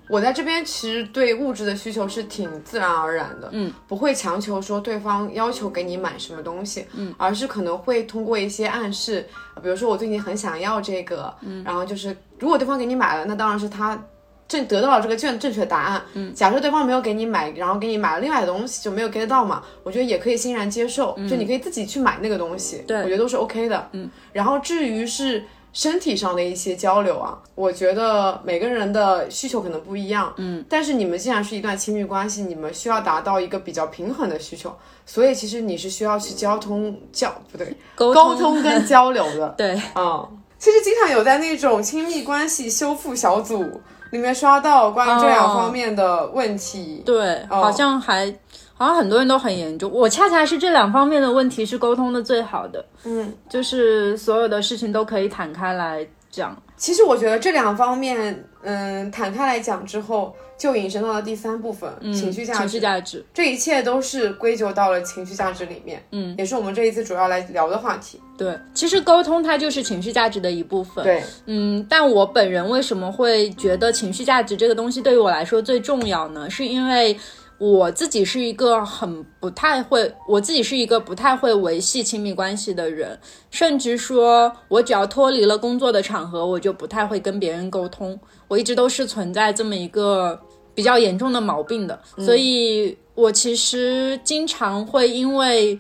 [0.09, 9.27] 我在这边其实对物质的需求是挺自然而然的，嗯，不会强求说对方要求给你买什么东西，嗯，而是可能会通过一些暗示，
[9.63, 14.03] 比如说我最近很想要这个，嗯，然后就是如果对方给你买了，那当然是他。
[14.49, 16.03] 正得到了这个正正确的答案。
[16.15, 21.15] 嗯，假设对方没有给你买，然后给你买了另外的东西，就没有 get 到嘛，我觉得也可以欣然接受。
[21.29, 23.91] 就你可以自己去买那个东西，对我觉得都是 OK 的。
[23.93, 30.33] 嗯，然后至于是身体上的一些交流啊，我觉得每个人的需求可能不一样。
[30.37, 34.75] 嗯，但是你们既然是一段亲密关系，你们需要达到一个比较平衡的需求，
[35.07, 39.49] 所以其实你是需要去交通交不对沟沟通跟交流的。
[39.59, 40.27] 对，嗯，
[40.59, 47.03] 其实经常有在那种亲密关系修复小组里面刷到关于这两方面的问题。
[47.05, 48.35] 对，好像还
[48.79, 49.91] 好像很多人都很严重。
[49.93, 56.57] 我恰恰是这两方面的问题是沟通的最好的，嗯，就是所有的事情都可以坦开来讲。
[56.77, 62.59] 其实我觉得这两方面，嗯，坦开来讲之后，就引申到了第三部分，情绪价值。
[62.61, 68.21] 情绪价值，这一切都是归咎到了情绪价值里面，嗯，也是我们这一次主要来聊的话题。
[68.37, 71.03] 对，其实沟通它就是情绪价值的一部分。
[71.03, 76.49] 对，嗯，但我本人为什么会觉得情绪价值这个东西对于我来说最重要呢？
[76.49, 77.19] 是因为
[77.59, 83.19] 我自己是一个很不太会，我自己是一个不太会维系亲密关系的人，
[83.51, 88.19] 甚至说我只要脱离了工作的场合，我就不太会跟别人沟通。
[88.47, 90.41] 我一直都是存在这么一个
[90.73, 95.77] 比较严重的毛病的，所以我其实经常会因为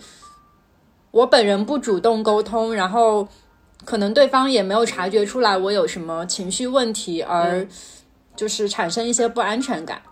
[1.12, 3.29] 我本人不主动沟通，然后
[3.85, 7.64] 可能对方也没有察觉出来我有什么情绪问题，而
[8.35, 10.03] 就是产生一些不安全感。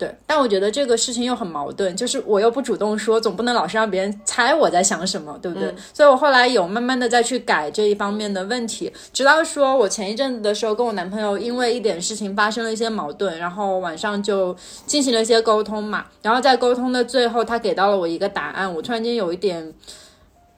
[0.00, 5.74] 对，但我觉得这个事情又很矛盾，就是我又不主动说，总不能老是让别人猜我在想什么，对不对？
[5.92, 19.74] 所以我后来有慢慢的再去改这一方面的问题，直到说我前一阵子的时候跟我男朋友因为一点事情发生了一些矛盾，然后晚上就进行了一些沟通嘛，然后在沟通的最后，他给到了我一个答案，我突然间有一点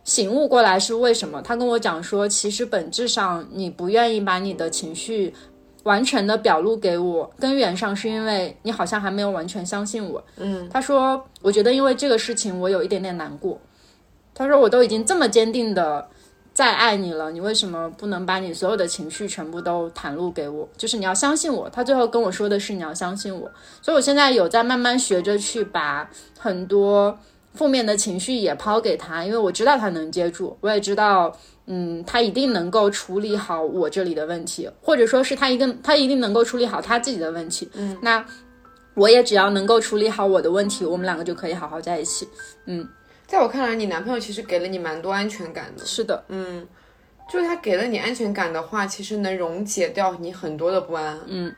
[0.05, 1.43] 醒悟过来是为什么？
[1.43, 5.35] 他跟我讲说，其实本质上你不愿意把你的情绪。
[5.85, 10.23] 完全的表露给我，根源上是因为你好像还没有完全相信我。
[10.37, 13.59] 嗯，他说，我觉得因为这个事情我有一点点难过。
[14.35, 16.09] 他说，我都已经这么坚定的
[16.55, 20.69] 在爱你了，你为什么不能把你所有的情绪全部都袒露给我？
[20.77, 21.69] 就是你要相信我。
[21.69, 23.51] 他最后跟我说的是你要相信我。
[23.81, 26.09] 所以我现在有在慢慢学着去把
[26.39, 27.19] 很多
[27.55, 31.37] 负面的情绪也抛给他，因为我知道他能接住，我也知道。
[31.67, 37.71] 嗯，他一定能够处理好我这里的问题，或者说是他一个他一定能够处理好他自己的问题。
[37.75, 38.25] 嗯，那
[38.95, 42.29] 我也只要能够处理好我的问题，我们两个就可以好好在一起。
[42.67, 42.87] 嗯，
[43.27, 45.87] 在我看来，你男朋友其实给了你蛮多安全感的。
[45.87, 46.67] 是的，嗯，
[47.31, 51.19] 就是他给了你安全感的话，其实能溶解掉你很多的不安。
[51.27, 51.55] 嗯，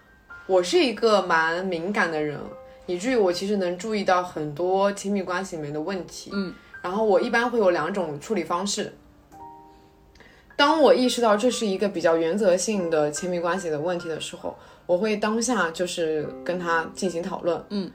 [0.46, 2.38] 我是一个蛮敏感的人，
[2.86, 6.30] 以至于我其实能注意到很多亲密关系里面的问题。
[6.34, 8.92] 嗯，然后我一般会有两种处理方式。
[10.56, 17.60] 当我意识到这是一个比较原则性的亲密关系的问题的时候，我会当下就是跟他进行讨论。
[17.70, 17.90] 嗯，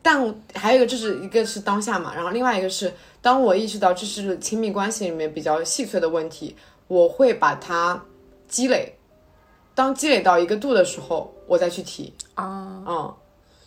[0.00, 6.56] 但还有一个，这是一个是当下嘛，然后另外一个是，当我意识到这是亲密关系里面比较细碎的问题，
[6.88, 8.02] 我会把它
[8.48, 8.94] 积累，
[9.74, 12.14] 当积累到一个度的时候，我再去提。
[12.34, 13.14] 啊，嗯，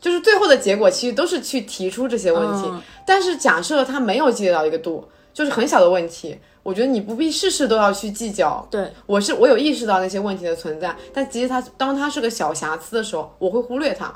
[0.02, 2.68] 就是最后的结果其实都是去提出这些问题，
[3.06, 6.40] 但是假设他没有积累到一个度，就是很小的问题。
[6.66, 8.68] 我觉得你不必事事都要去计较。
[8.72, 14.08] 对我是我有意识到那些问题的存在，但其实它当它是个小瑕疵的时候，我会忽略它；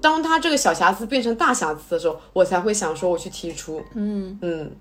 [0.00, 3.80] 当它这个小瑕疵变成大瑕疵的时候，我才会想说我去提出。
[3.94, 4.72] 嗯嗯，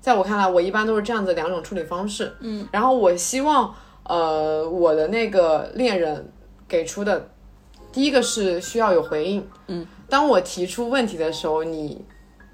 [0.00, 2.32] 在我看来，我一般都是这样子两种处理方式。
[2.38, 3.74] 嗯，然后我希望
[4.04, 6.30] 呃我的那个恋人
[6.68, 7.28] 给出的
[7.90, 9.44] 第一个是需要有回应。
[9.66, 12.04] 嗯，当我提出问题的时候，你。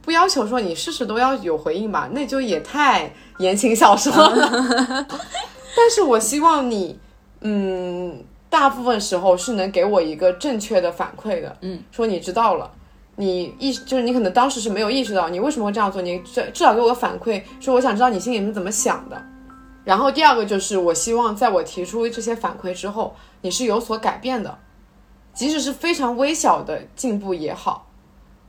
[0.04, 5.06] 不要求说你事事都要有回应吧，那就也太言情小说了。
[5.76, 6.98] 但是我希望你，
[7.40, 11.56] 嗯，大部分时候是能给我一个正确的反馈的。
[11.62, 12.70] 嗯，说你知道了，
[13.16, 19.20] 你意就是你可能当时是没有意识到你为什么会这样做，你至至少给我个反馈，说我想知道你心里是怎么想的。
[19.84, 24.58] 然后第二个就是我希望在我提出这些反馈之后，你是有所改变的，
[25.32, 27.86] 即使是非常微小的进步也好。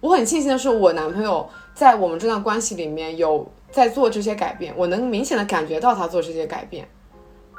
[0.06, 6.88] 我很庆幸的是，我男朋友在我们这段关系里面有在做这些改变，我能明显的感觉到他做这些改变。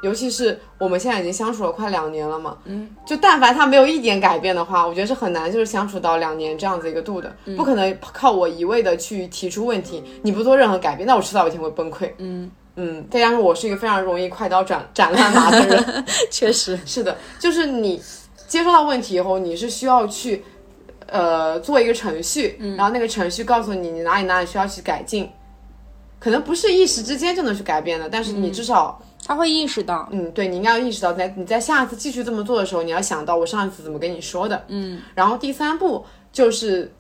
[0.02, 12.10] 尤其是我们现在已经相处了快两年了嘛，嗯，就但凡他没有一点改变的话，我觉得是很难就是相处到两年这样子一个度的，不可能靠我一味的去提出问题，你不做任何改变，那我迟早有一天会崩溃。
[12.18, 18.00] 嗯嗯，再加上我是一个非常容易快刀斩斩乱麻的人， 确实 是的，就是你
[18.46, 20.44] 接收到问题以后，你是需要去。
[21.06, 25.30] 呃，做一个程序，然后那个程序告诉你你哪里哪里需要去改进，
[26.18, 36.92] 可能不是一时之间就能去改变的，但是你至少他会意识到，嗯，对，你应该要意识到，在你在下次继续这么做的时候，你要想到我上一次怎么跟你说的，嗯，然后第三步就是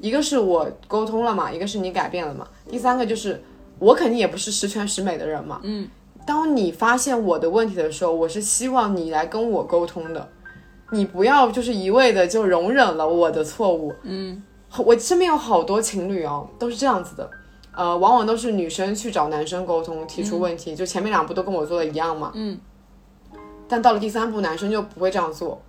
[0.00, 3.40] 一个是我沟通了嘛，一个是你改变了嘛，第三个就是
[3.78, 5.88] 我肯定也不是十全十美的人嘛，嗯，
[6.26, 10.28] 当你发现我的问题的时候，我是希望你来跟我沟通的。
[10.94, 14.42] 你不要就是一味的就容忍了我的错误，嗯，
[14.78, 17.28] 我身边有好多情侣哦，都是这样子的，
[17.74, 22.58] 呃，往往都是女生去找男生沟通提出问题，就前面两步都跟我做的一样嘛，嗯，
[23.68, 25.60] 但到了第三步，男生就不会这样做，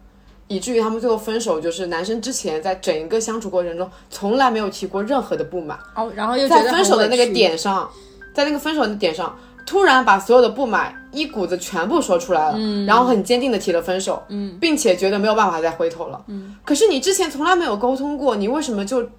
[0.47, 7.89] 以至于他们最后分手，就是男生之前在整一个相处过程中从来没有提过任何的不满，哦，然后又在分手的那个点上，
[8.33, 9.35] 在那个分手的点上。
[9.65, 14.23] 突然把所有的不满一股子全部说出来了，然后很坚定的提了分手，
[14.59, 16.23] 并且觉得没有办法再回头了。
[16.63, 19.09] 可是你之前从来没有沟通过，你为什么就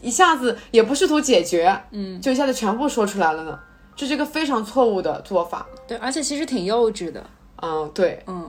[0.00, 1.76] 一下子也不试图解决，
[2.22, 3.58] 就一下子全部说出来了呢？
[3.96, 5.66] 这是一个非常错误的做法。
[5.86, 7.24] 对，而且其实挺幼稚的。
[7.60, 8.48] 嗯，对，嗯。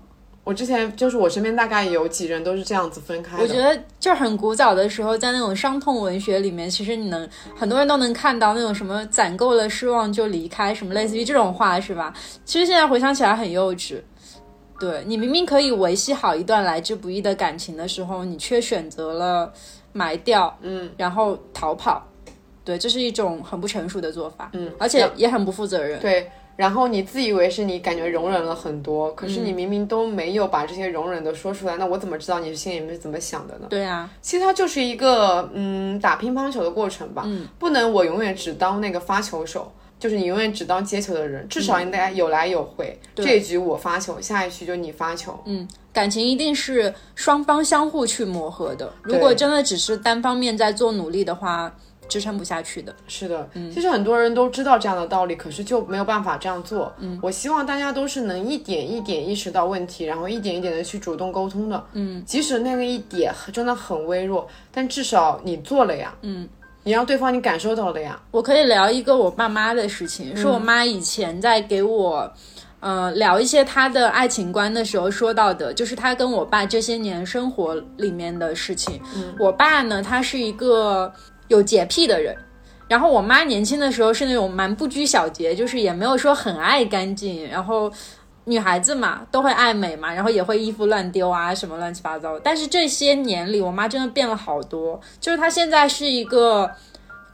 [0.49, 3.43] 我之前就是我身边大概有几人都是这样子分开的。
[3.43, 12.11] 我觉得就很古早的时候，在那种伤痛文学里面，其实你能很多人都能看到那种什么攒够了失望就离开，什么类似于这种话，是吧？
[12.45, 14.01] 其实现在回想起来很幼稚。
[14.79, 19.53] 对你明明可以维系好一段来之不易的感情的时候，你却选择了
[19.93, 22.03] 埋掉，嗯，然后逃跑。
[22.65, 25.99] 对，这是一种很不成熟的做法，嗯，而且也很不负责任。
[25.99, 26.29] 对，
[26.59, 33.67] 然后你自以为是你感觉容忍了很多，可是你明明都没有把这些容忍的说出来，那我怎么知道你心里面是怎么想的呢？
[33.69, 39.71] 对啊，其实它就是一个嗯打乒乓球的过程吧，嗯，不能我永远只当那个发球手。
[39.97, 42.97] 就是你永远只当接球的人，至少应该有来有回。
[43.15, 45.37] 这一局我发球，下一局就你发球。
[45.43, 48.89] 嗯，感情一定是双方相互去磨合的。
[49.01, 51.75] 如果真的只是单方面在做努力的话，
[52.09, 52.93] 支撑不下去的。
[53.07, 56.91] 是的，其实很多人都知道这样的道理，可是就没有办法这样做。
[56.99, 61.81] 嗯，我希望大家都是能一点一点意识到问题，然后一点一点的去主动沟通的。
[61.93, 66.13] 嗯，即使那个一点真的很微弱，但至少你做了呀。
[66.23, 66.49] 嗯。
[66.83, 72.31] 你让对方你感受到了呀，我可以聊一个我爸妈的事情，是我妈以前在给我，
[72.79, 78.99] 呃，聊一些她的爱情观的时候说到的，就是她跟我爸这些年生活里面的事情。
[79.37, 81.13] 我爸呢，他是一个
[81.49, 82.33] 有洁癖的人，
[82.87, 87.91] 然后我妈年轻的时候是那种蛮不拘小节，就是也没有说很爱干净，然后
[88.45, 92.39] 女孩子嘛都会爱美嘛，然后也会衣服乱丢啊什么乱七八糟。
[92.39, 96.71] 但是这些年里，我妈真的变了好多，就是她现在是一个。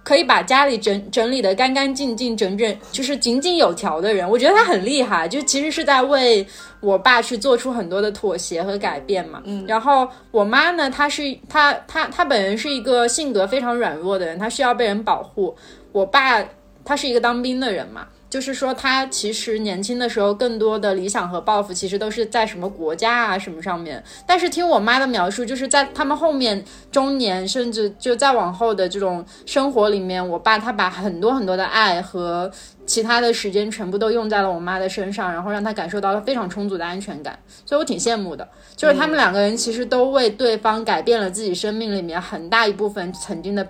[0.05, 6.45] 可以把家里整整理的干干净净、整整就是井井有条的人，我觉得他很厉害，就其实是在为
[6.79, 9.41] 我爸去做出很多的妥协和改变嘛。
[9.45, 15.55] 嗯，然后我妈呢，她是她她她本人是一个性格非常软弱的人，她需要被人保护。
[15.91, 16.45] 我爸
[16.83, 18.07] 他是一个当兵的人嘛。
[18.29, 24.03] 就是说，他其实年轻的时候更多的理想和抱负，其实都是在什么国家啊什么上面。
[24.27, 32.51] 但是听我妈的描述，就是在他们后面中年，甚至就再往后的这种生活里面，我爸他把很多很多的爱和
[32.85, 37.39] 其他的时间全部都用在了我妈的身上，然后让她感受到了非常充足的安全感。
[37.65, 38.45] 所以我挺羡慕的，
[38.75, 43.65] 就是他们两个人其实都为对方改变了自己生命里面很大一部分曾经的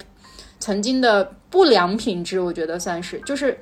[0.60, 3.60] 曾经的不良品质，我觉得算是就是。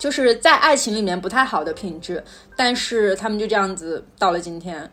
[0.00, 2.24] 就是在爱情里面不太好的品质，
[2.56, 4.90] 但是他们就这样子到了今天，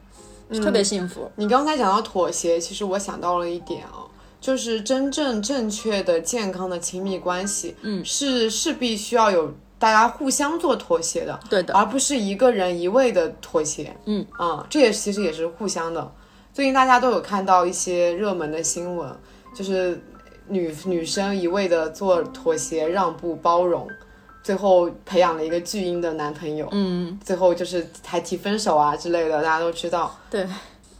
[0.61, 1.31] 特别幸福。
[1.37, 4.03] 你刚才讲到妥协，其实我想到了一点啊，
[4.41, 16.11] 就是真正正确的、健康的亲密关系，嗯，是势必需要有大家互相做妥协的，对的，而不是一个人一味的妥协，嗯啊，这也其实也是互相的。
[16.53, 19.09] 最近大家都有看到一些热门的新闻，
[19.55, 20.01] 就是
[20.49, 23.87] 女女生一味的做妥协、让步、包容。
[24.47, 30.17] 最后培养了一个巨婴的男朋友，嗯，最后就是还提分手啊之类的，大家都知道。
[30.29, 30.47] 对，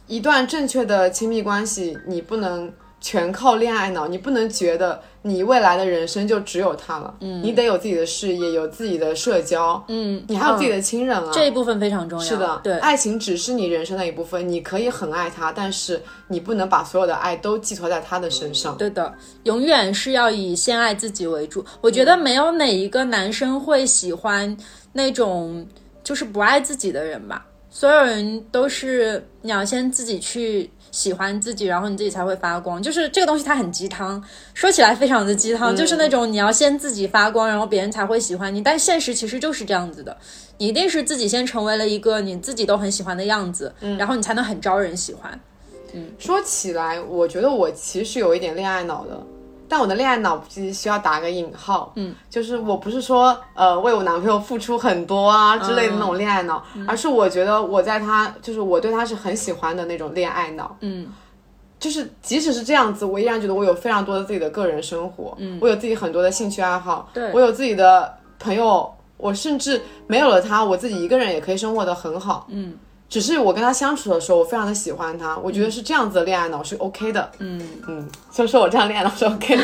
[0.05, 2.69] 一段正确的亲密关系，你不能
[2.99, 5.01] 全靠恋爱脑，你不能觉得。
[5.23, 12.23] 你未来的人生就只有他了，嗯，你得有自己的事业，有自己的社交，嗯，你还有自己的亲人啊，这一部分非常重要。
[12.23, 18.77] 是的，对，爱情只是你人生的一部分，你可以很爱他，但是你不能把所有的爱都寄托在他的身上。
[18.77, 21.65] 对的，永远是要以先爱自己为主。
[21.81, 24.55] 我觉得没有哪一个男生会喜欢
[24.93, 25.67] 那种
[26.05, 30.69] 就是不爱自己的人吧，所有人都是你要先自己去。
[30.91, 32.81] 喜欢自己，然后你自己才会发光。
[32.81, 34.23] 就是这个东西，它很鸡汤，
[34.53, 38.61] 说起来非常的鸡汤，就是那种你要先自己发光，然后别人才会喜欢你。
[38.61, 40.15] 但现实其实就是这样子的，
[40.57, 45.39] 你一定是自己先成为了一个你自己都很喜欢的样子，然后你才能很招人喜欢。
[45.93, 49.21] 嗯，说起来，我觉得我其实有一点恋爱脑的。
[49.69, 61.07] 但我的恋爱脑其实需要打个引号，嗯，就是我不是说呃为我男朋友付出很多啊之类的那种恋爱脑，而是我觉得我在他就是我对他是很喜欢的那种恋爱脑，嗯，
[61.79, 67.31] 就是即使是这样子，我依然觉得我有非常多的自己的个人生活，嗯，我有自己很多的兴趣爱好，对。
[67.33, 72.73] 我有自己的朋友，我甚至没有了他，我自己一个人也可以生活的很好，嗯。
[73.09, 77.31] 只是我跟他相处的时候，我非常的喜欢他，我觉得是这样子的恋爱脑是 OK 的。
[77.39, 79.63] 嗯嗯，就说我这样恋爱脑是 OK 的，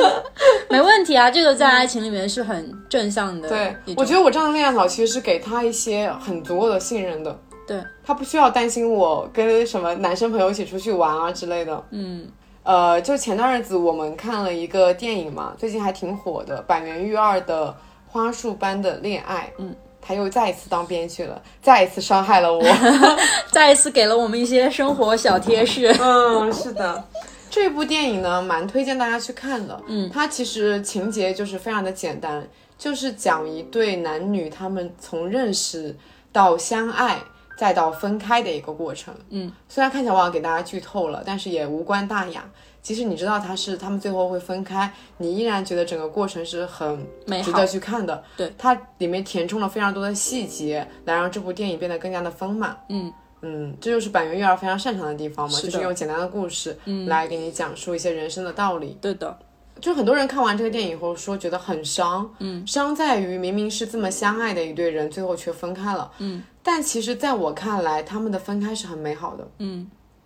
[0.70, 1.30] 没问题啊。
[1.30, 3.48] 这个在爱情里面是很正向的。
[3.48, 7.38] 对，我觉得我这样的恋爱脑其实是给他一些很足够的信任的。
[7.66, 11.84] 对，他不需要担心我跟什么男生朋友一起出去玩啊之类的。
[11.90, 12.26] 嗯，
[12.62, 17.68] 呃，就前段日子我们看了一个电影嘛，最近还挺火的，百元育二的
[18.10, 19.52] 《花束般的恋爱》。
[19.62, 19.76] 嗯。
[20.00, 22.62] 他又再一次当编剧了，再一次伤害了我，
[23.52, 25.94] 再一次给了我们一些生活小贴士。
[26.00, 27.04] 嗯，是的，
[27.50, 29.80] 这部电影呢，蛮推荐大家去看的。
[29.86, 32.46] 嗯，它其实情节就是非常的简单，
[32.78, 35.96] 就是讲一对男女他们从认识
[36.32, 37.18] 到相爱，
[37.56, 39.14] 再到分开的一个过程。
[39.30, 42.44] 嗯，虽然看起来我要给大家剧透了，但是也无关大雅。
[42.82, 47.06] 即使你知道他是他们最后会分开，你依然觉得整个过程是很
[47.44, 48.22] 值得去看的。
[48.36, 52.76] 对，它里面填充了非常多的细节，来让这部电影变得更加的丰满。
[52.88, 53.12] 嗯，
[53.42, 56.76] 嗯，这就是板垣育儿非常擅长的地方嘛，是就是用简单的故事
[57.06, 58.96] 来给你讲述一些人生的道理。
[59.00, 59.38] 对的，
[59.80, 69.46] 就很多人看完这个电影以后说觉得很伤，嗯，伤在于明明是这么相爱的一对人，最后却分开了，嗯，但其实在我看来，他们的分开是很美好的，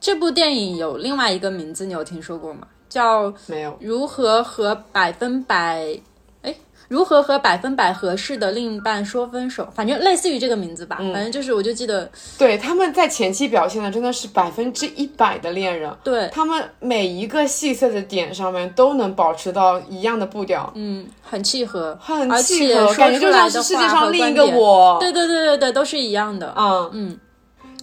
[0.05, 2.67] 这部电影有另外一个名字，你有听说过吗？
[2.91, 5.99] 叫没有，如何和百分百，
[6.43, 6.55] 哎，
[6.89, 10.99] 如何和百分百合适的另一半说分手，反正类似于这个名字吧。
[10.99, 26.53] 反正就是，我就记得，对，他们在前期表现的真的是百分之一百的恋人，对，他们每一个细碎的点上面都能保持到一样的步调，嗯，很契合，很契合，感觉就像是世界上另一个我，对对对对对，都是一样的。
[26.59, 27.19] 嗯嗯。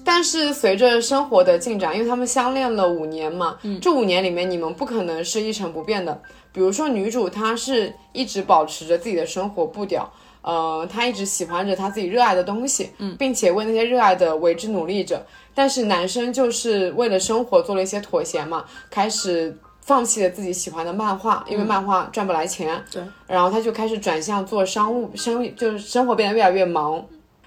[0.04, 6.22] 但是随着生活的进展，因为他们相恋了五年嘛，这五年里面你们不可能是一成不变的。
[6.54, 15.26] 比如说女主她是一直保持着自己的生活步调，呃，她一直喜欢着她自己热爱的东西，嗯，并且为那些热爱的为之努力着。
[15.54, 27.06] 但是男生就是为了生活做了一些妥协嘛，开始放弃了自己喜欢的漫画，因为漫画赚不来钱，对，然后他就开始转向做商务，生就是生活变得越来越忙，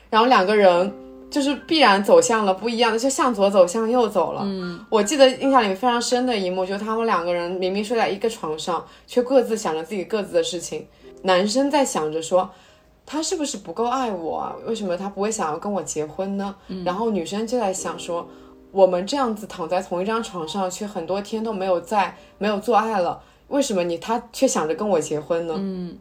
[0.09, 0.92] 然后两个人。
[1.35, 4.43] 就是必然走向了不一样的，就向左走，向右走了。
[4.45, 10.87] 嗯，我记得印象里面非常深的一幕，就是他们两个人明明睡在一个床上，却各自想着自己各自的事情。
[11.22, 12.49] 男生在想着说，
[13.05, 14.55] 他是不是不够爱我啊？
[14.64, 16.55] 为什么他不会想要跟我结婚呢？
[16.85, 18.28] 然后女生就在想说，
[18.70, 25.55] 我们这样子躺在同一张床上，却很多天都没有在没有做爱了，为什么你他却想着跟我结婚呢？
[25.59, 25.99] 嗯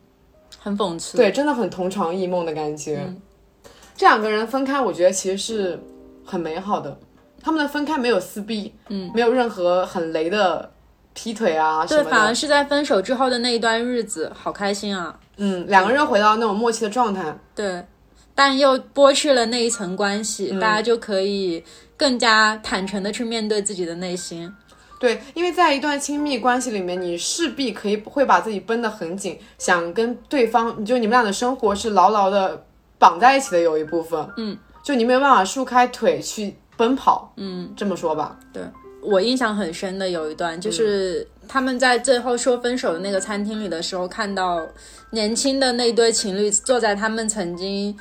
[0.60, 1.18] 很讽刺。
[1.18, 3.12] 对，真的很同床异梦的感觉。
[3.96, 5.80] 这两个人分开，我觉得其实是
[6.26, 6.98] 很美好的。
[7.42, 10.72] 他们的分开没有撕逼，嗯，没有任何很雷的
[11.14, 12.34] 劈腿啊什对，么反而。
[12.34, 15.20] 是在分手之后的那一段日子，好开心啊。
[15.38, 17.38] 嗯，两个人回到那种默契的状态。
[17.54, 17.86] 对，
[18.34, 21.64] 但又剥去了那一层关系，嗯大家就可以
[21.98, 24.54] 更加坦诚的去面对自己的内心。
[24.98, 32.66] 对，因为在一段亲密关系里面，你势必可以会把自己绷得很紧，想跟对方，你就你们俩的生活是牢牢的
[33.04, 38.64] 绑在一起的，有一部分，嗯，就你没有办法竖开腿去奔跑，嗯，这么说吧，对。
[39.02, 44.66] 我印象很深的有一段，就是他们在最后说分手的那个餐厅里的时候，看到
[45.10, 47.94] 年轻的那对情侣坐在他们曾经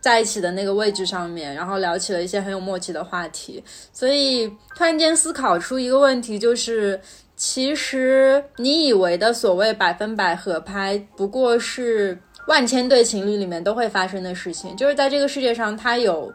[0.00, 7.00] 在一起的那个位置上面，然后聊起了一些很有默契的话题，所以突然间思考出一个问题，就是。
[7.42, 12.20] 其实你以为的所谓百分百合拍，不过是
[12.50, 14.76] 万千对情侣里面都会发生的事情。
[14.76, 16.32] 就是在这个世界上，它有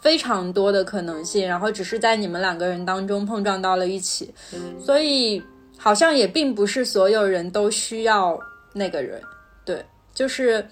[0.00, 4.32] 非常多的可能性，然后只是在你们两个人当中碰撞到了一起，
[4.82, 5.42] 所以
[5.76, 8.40] 好像也并不是所有人都需要
[8.72, 9.20] 那个人。
[9.66, 9.84] 对，
[10.14, 10.66] 就是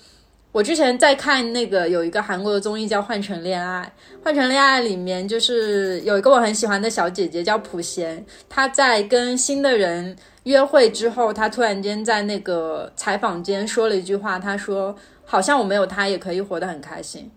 [0.53, 3.93] 我之前在看那个有一个韩国的综艺叫《换乘恋爱》，
[4.25, 10.17] 《换乘恋爱》里面就是有一个我很喜欢的小姐姐叫朴贤，她在跟新的人
[10.49, 14.97] 约会之后，他突然间在那个采访间说了一句话，他说
[15.27, 17.31] ：“好像我没有他也可以活得很开心。”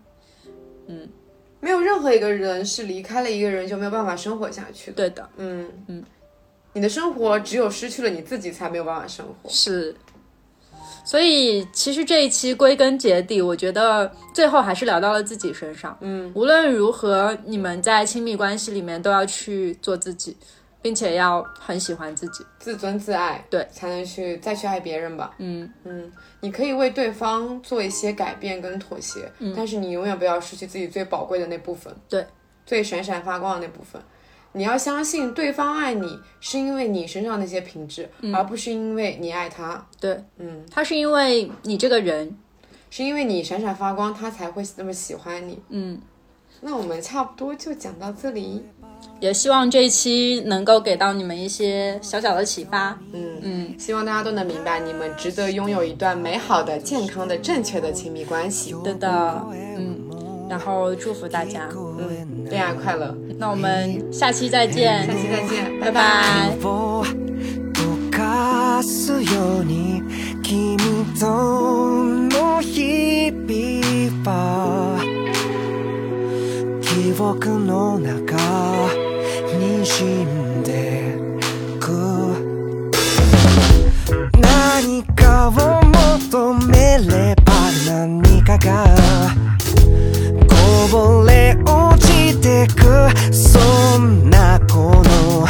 [0.88, 1.06] 嗯
[1.60, 4.96] 没有任何一个人是离开了一个人就没有办法生活下去的。
[4.96, 6.02] 对的，嗯嗯，
[6.72, 9.50] 你的生活只有失去了你自己，才没有办法生活。
[9.50, 9.94] 是。
[11.04, 15.96] 所以其实这一期归根结底，我觉得最后还是聊到了自己身上。
[16.00, 20.36] 嗯，无论如何，你们在亲密关系里面都要去做自己，
[20.82, 22.44] 并且要很喜欢自己。
[22.58, 25.34] 自尊自爱，对，才能去再去爱别人吧。
[25.38, 32.26] 嗯嗯，你可以为对方做一些改变跟妥协，但是你永远不要失去自己最宝贵的那部分，对，
[32.66, 34.02] 最闪闪发光的那部分。
[34.54, 39.86] 你要相信对方爱你，是因为你身上那些品质，而不是因为你爱他。
[39.98, 42.36] 对，嗯，他是因为你这个人，
[42.90, 45.58] 是因为你闪闪发光，他才会那么喜欢你。
[45.70, 45.98] 嗯，
[46.60, 48.62] 那我们差不多就讲到这里。
[49.19, 52.97] 也希望这一期能够给到你们一些小小的启发。
[53.13, 58.75] 嗯嗯，希望大家都能明白，你们值得拥有一段美好的、健康的、正确的亲密关系。
[58.83, 59.97] 对的，嗯，
[60.49, 61.67] 然后祝福大家。
[61.73, 66.55] 嗯，恋爱快乐，那我们下期再见下，期再见，拜拜。
[66.61, 67.03] を
[67.73, 70.01] 溶かすように
[70.43, 70.77] 君
[71.19, 71.25] と
[72.29, 73.51] の日々
[74.23, 74.97] は
[76.81, 78.80] 記憶の中に染
[80.02, 81.16] んで
[81.80, 81.90] く
[84.38, 85.52] 何かを
[86.20, 87.52] 求めれば
[87.86, 88.86] 何かが
[90.48, 95.46] こぼれ落ちてくそんなこの